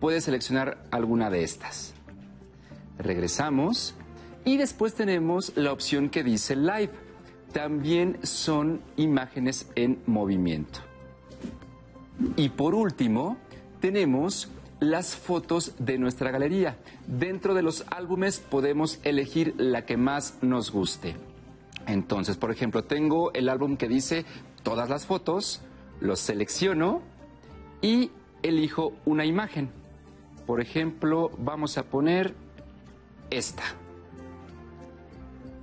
Puedes 0.00 0.24
seleccionar 0.24 0.84
alguna 0.90 1.30
de 1.30 1.42
estas. 1.42 1.94
Regresamos 2.98 3.94
y 4.44 4.56
después 4.56 4.94
tenemos 4.94 5.52
la 5.56 5.72
opción 5.72 6.08
que 6.08 6.22
dice 6.22 6.56
Live. 6.56 6.90
También 7.52 8.18
son 8.22 8.80
imágenes 8.96 9.68
en 9.74 10.02
movimiento. 10.06 10.80
Y 12.36 12.48
por 12.50 12.74
último, 12.74 13.36
tenemos 13.80 14.48
las 14.82 15.14
fotos 15.14 15.74
de 15.78 15.96
nuestra 15.96 16.32
galería. 16.32 16.76
Dentro 17.06 17.54
de 17.54 17.62
los 17.62 17.84
álbumes 17.88 18.40
podemos 18.40 18.98
elegir 19.04 19.54
la 19.56 19.86
que 19.86 19.96
más 19.96 20.38
nos 20.42 20.72
guste. 20.72 21.14
Entonces, 21.86 22.36
por 22.36 22.50
ejemplo, 22.50 22.82
tengo 22.82 23.32
el 23.32 23.48
álbum 23.48 23.76
que 23.76 23.86
dice 23.86 24.24
todas 24.64 24.90
las 24.90 25.06
fotos, 25.06 25.62
los 26.00 26.18
selecciono 26.18 27.00
y 27.80 28.10
elijo 28.42 28.94
una 29.04 29.24
imagen. 29.24 29.70
Por 30.46 30.60
ejemplo, 30.60 31.30
vamos 31.38 31.78
a 31.78 31.84
poner 31.84 32.34
esta. 33.30 33.62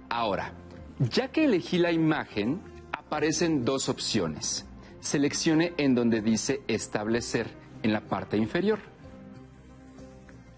Ahora, 0.09 0.53
ya 0.99 1.27
que 1.27 1.43
elegí 1.43 1.77
la 1.77 1.91
imagen, 1.91 2.61
aparecen 2.93 3.65
dos 3.65 3.89
opciones. 3.89 4.65
Seleccione 5.01 5.73
en 5.75 5.93
donde 5.93 6.21
dice 6.21 6.61
establecer 6.69 7.47
en 7.83 7.91
la 7.91 7.99
parte 7.99 8.37
inferior. 8.37 8.79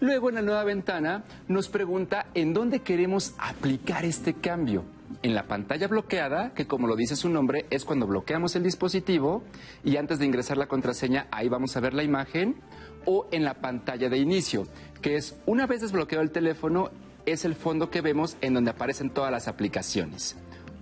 Luego 0.02 0.30
en 0.30 0.34
la 0.34 0.42
nueva 0.42 0.64
ventana 0.64 1.22
nos 1.46 1.68
pregunta 1.68 2.26
en 2.34 2.52
dónde 2.52 2.80
queremos 2.80 3.36
aplicar 3.38 4.04
este 4.04 4.34
cambio. 4.34 4.82
En 5.22 5.32
la 5.32 5.44
pantalla 5.44 5.86
bloqueada, 5.86 6.52
que 6.54 6.66
como 6.66 6.88
lo 6.88 6.96
dice 6.96 7.14
su 7.14 7.28
nombre, 7.28 7.66
es 7.70 7.84
cuando 7.84 8.08
bloqueamos 8.08 8.56
el 8.56 8.64
dispositivo 8.64 9.44
y 9.84 9.98
antes 9.98 10.18
de 10.18 10.26
ingresar 10.26 10.56
la 10.56 10.66
contraseña 10.66 11.28
ahí 11.30 11.48
vamos 11.48 11.76
a 11.76 11.80
ver 11.80 11.94
la 11.94 12.02
imagen, 12.02 12.56
o 13.04 13.28
en 13.30 13.44
la 13.44 13.54
pantalla 13.54 14.08
de 14.08 14.18
inicio, 14.18 14.66
que 15.00 15.14
es 15.14 15.40
una 15.46 15.68
vez 15.68 15.82
desbloqueado 15.82 16.24
el 16.24 16.32
teléfono, 16.32 16.90
es 17.24 17.44
el 17.44 17.54
fondo 17.54 17.88
que 17.88 18.00
vemos 18.00 18.36
en 18.40 18.54
donde 18.54 18.72
aparecen 18.72 19.10
todas 19.10 19.30
las 19.30 19.46
aplicaciones. 19.46 20.36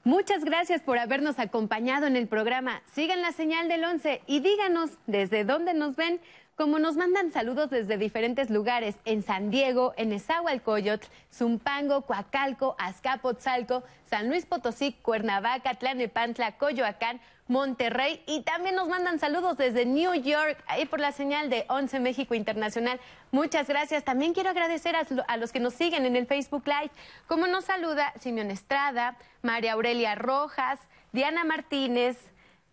Muchas 0.03 0.43
gracias 0.43 0.83
por 0.83 0.99
habernos 0.99 1.39
acompañado 1.39 2.05
en 2.05 2.15
el 2.15 2.27
programa. 2.27 2.83
Sigan 2.93 3.23
la 3.23 3.31
señal 3.31 3.67
del 3.67 3.83
11 3.83 4.21
y 4.27 4.39
díganos 4.39 4.91
desde 5.07 5.45
dónde 5.45 5.73
nos 5.73 5.95
ven 5.95 6.19
como 6.55 6.79
nos 6.79 6.95
mandan 6.95 7.31
saludos 7.31 7.69
desde 7.69 7.97
diferentes 7.97 8.49
lugares, 8.49 8.95
en 9.03 9.23
San 9.23 9.51
Diego, 9.51 9.93
en 9.97 10.13
Esahualcoyotl, 10.13 11.07
Zumpango, 11.33 12.03
Coacalco, 12.03 12.75
Azcapotzalco, 12.79 13.83
San 14.09 14.29
Luis 14.29 14.45
Potosí, 14.45 14.93
Cuernavaca, 15.01 15.73
Tlanepantla, 15.73 16.57
Coyoacán, 16.57 17.19
Monterrey 17.47 18.23
y 18.25 18.41
también 18.41 18.75
nos 18.75 18.87
mandan 18.87 19.19
saludos 19.19 19.57
desde 19.57 19.85
New 19.85 20.13
York, 20.15 20.63
ahí 20.65 20.85
por 20.85 20.99
la 20.99 21.11
señal 21.11 21.49
de 21.49 21.65
11 21.69 21.99
México 21.99 22.33
Internacional. 22.33 22.99
Muchas 23.31 23.67
gracias. 23.67 24.03
También 24.03 24.33
quiero 24.33 24.49
agradecer 24.49 24.95
a, 24.95 25.05
a 25.27 25.37
los 25.37 25.51
que 25.51 25.59
nos 25.59 25.73
siguen 25.73 26.05
en 26.05 26.15
el 26.15 26.25
Facebook 26.25 26.63
Live, 26.65 26.91
como 27.27 27.45
nos 27.47 27.65
saluda 27.65 28.13
Simeón 28.19 28.49
Estrada, 28.49 29.17
María 29.43 29.73
Aurelia 29.73 30.15
Rojas, 30.15 30.79
Diana 31.11 31.43
Martínez, 31.43 32.17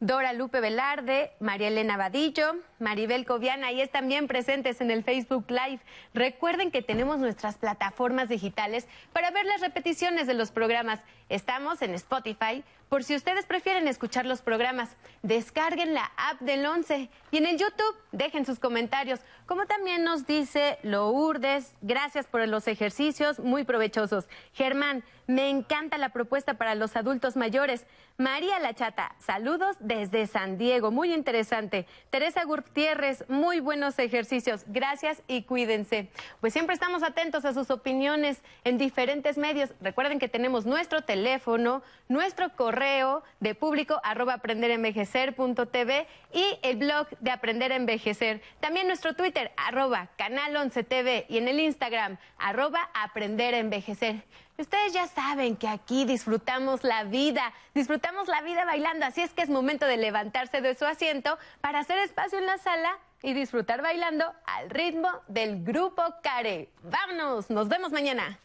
Dora 0.02 0.32
Lupe 0.32 0.60
Velarde, 0.60 1.30
María 1.38 1.68
Elena 1.68 1.96
Vadillo, 1.96 2.56
Maribel 2.80 3.24
Coviana, 3.24 3.68
ahí 3.68 3.80
están 3.80 4.08
bien 4.08 4.26
presentes 4.26 4.80
en 4.80 4.90
el 4.90 5.04
Facebook 5.04 5.44
Live. 5.48 5.78
Recuerden 6.12 6.72
que 6.72 6.82
tenemos 6.82 7.20
nuestras 7.20 7.56
plataformas 7.56 8.28
digitales 8.28 8.88
para 9.12 9.30
ver 9.30 9.46
las 9.46 9.60
repeticiones 9.60 10.26
de 10.26 10.34
los 10.34 10.50
programas. 10.50 10.98
Estamos 11.28 11.82
en 11.82 11.94
Spotify, 11.94 12.64
por 12.88 13.04
si 13.04 13.14
ustedes 13.14 13.46
prefieren 13.46 13.86
escuchar 13.86 14.26
los 14.26 14.42
programas. 14.42 14.96
Descarguen 15.22 15.94
la 15.94 16.10
app 16.16 16.40
del 16.40 16.66
11 16.66 17.08
y 17.30 17.36
en 17.36 17.46
el 17.46 17.56
YouTube 17.56 17.96
dejen 18.10 18.44
sus 18.44 18.58
comentarios. 18.58 19.20
Como 19.46 19.66
también 19.66 20.02
nos 20.02 20.26
dice 20.26 20.78
Lourdes, 20.82 21.76
gracias 21.80 22.26
por 22.26 22.46
los 22.48 22.66
ejercicios, 22.66 23.38
muy 23.38 23.62
provechosos. 23.62 24.26
Germán, 24.52 25.04
me 25.32 25.48
encanta 25.48 25.96
la 25.96 26.10
propuesta 26.10 26.54
para 26.54 26.74
los 26.74 26.94
adultos 26.94 27.36
mayores. 27.36 27.86
María 28.18 28.58
La 28.58 28.74
Chata, 28.74 29.14
saludos 29.18 29.76
desde 29.80 30.26
San 30.26 30.58
Diego, 30.58 30.90
muy 30.90 31.14
interesante. 31.14 31.86
Teresa 32.10 32.44
Gutiérrez, 32.44 33.24
muy 33.28 33.60
buenos 33.60 33.98
ejercicios. 33.98 34.64
Gracias 34.66 35.22
y 35.28 35.44
cuídense. 35.44 36.10
Pues 36.40 36.52
siempre 36.52 36.74
estamos 36.74 37.02
atentos 37.02 37.46
a 37.46 37.54
sus 37.54 37.70
opiniones 37.70 38.42
en 38.64 38.76
diferentes 38.76 39.38
medios. 39.38 39.70
Recuerden 39.80 40.18
que 40.18 40.28
tenemos 40.28 40.66
nuestro 40.66 41.02
teléfono, 41.02 41.82
nuestro 42.08 42.54
correo 42.54 43.22
de 43.40 43.54
público 43.54 44.00
arroba 44.04 44.34
aprenderenvejecer.tv 44.34 46.06
y 46.34 46.58
el 46.62 46.76
blog 46.76 47.08
de 47.20 47.30
Aprender 47.30 47.72
a 47.72 47.76
Envejecer. 47.76 48.42
También 48.60 48.86
nuestro 48.86 49.14
Twitter 49.14 49.52
arroba 49.56 50.10
canal 50.18 50.54
11 50.54 50.84
TV 50.84 51.24
y 51.30 51.38
en 51.38 51.48
el 51.48 51.58
Instagram 51.58 52.18
arroba 52.38 52.90
Aprender 52.92 53.54
a 53.54 53.58
Envejecer. 53.58 54.22
Ustedes 54.58 54.92
ya 54.92 55.06
saben 55.06 55.56
que 55.56 55.66
aquí 55.66 56.04
disfrutamos 56.04 56.84
la 56.84 57.04
vida, 57.04 57.52
disfrutamos 57.74 58.28
la 58.28 58.42
vida 58.42 58.64
bailando, 58.64 59.06
así 59.06 59.22
es 59.22 59.32
que 59.32 59.42
es 59.42 59.48
momento 59.48 59.86
de 59.86 59.96
levantarse 59.96 60.60
de 60.60 60.74
su 60.74 60.84
asiento 60.84 61.38
para 61.60 61.80
hacer 61.80 61.98
espacio 61.98 62.38
en 62.38 62.46
la 62.46 62.58
sala 62.58 62.98
y 63.22 63.32
disfrutar 63.32 63.82
bailando 63.82 64.32
al 64.44 64.68
ritmo 64.70 65.08
del 65.28 65.64
grupo 65.64 66.02
Care. 66.22 66.68
Vámonos, 66.82 67.50
nos 67.50 67.68
vemos 67.68 67.92
mañana. 67.92 68.38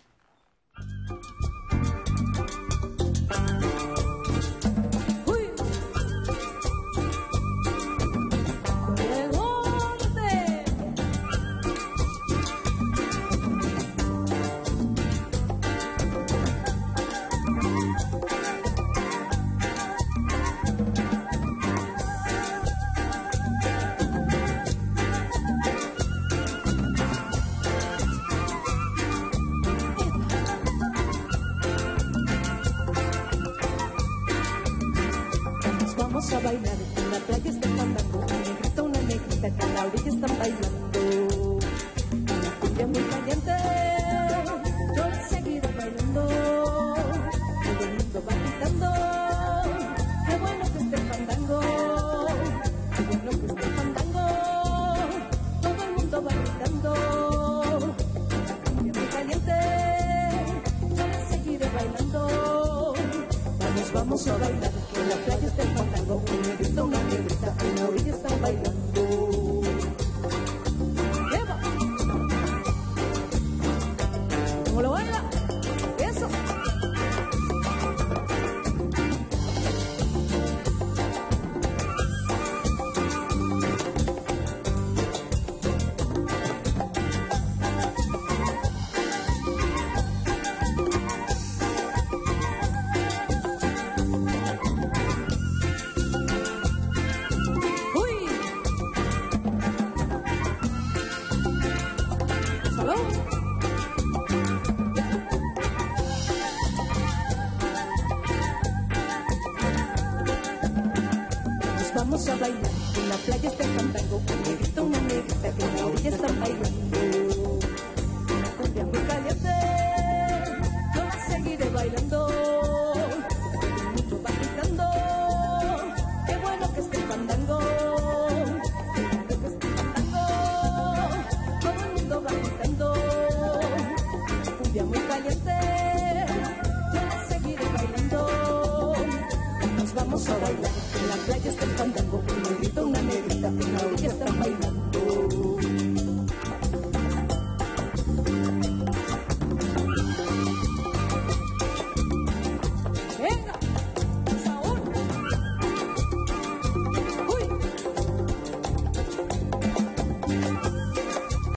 Vamos 112.18 112.30
a 112.30 112.36
bailar, 112.38 112.72
en 112.96 113.10
la 113.10 113.16
playa 113.16 113.50
está 113.50 113.64
el 113.64 113.70
fandango, 113.78 114.18
una 114.18 114.36
negrita, 114.50 114.82
una 114.82 115.02
negrita, 115.02 115.54
que 115.54 115.64
en 115.64 115.76
la 115.76 115.86
orilla. 115.86 116.97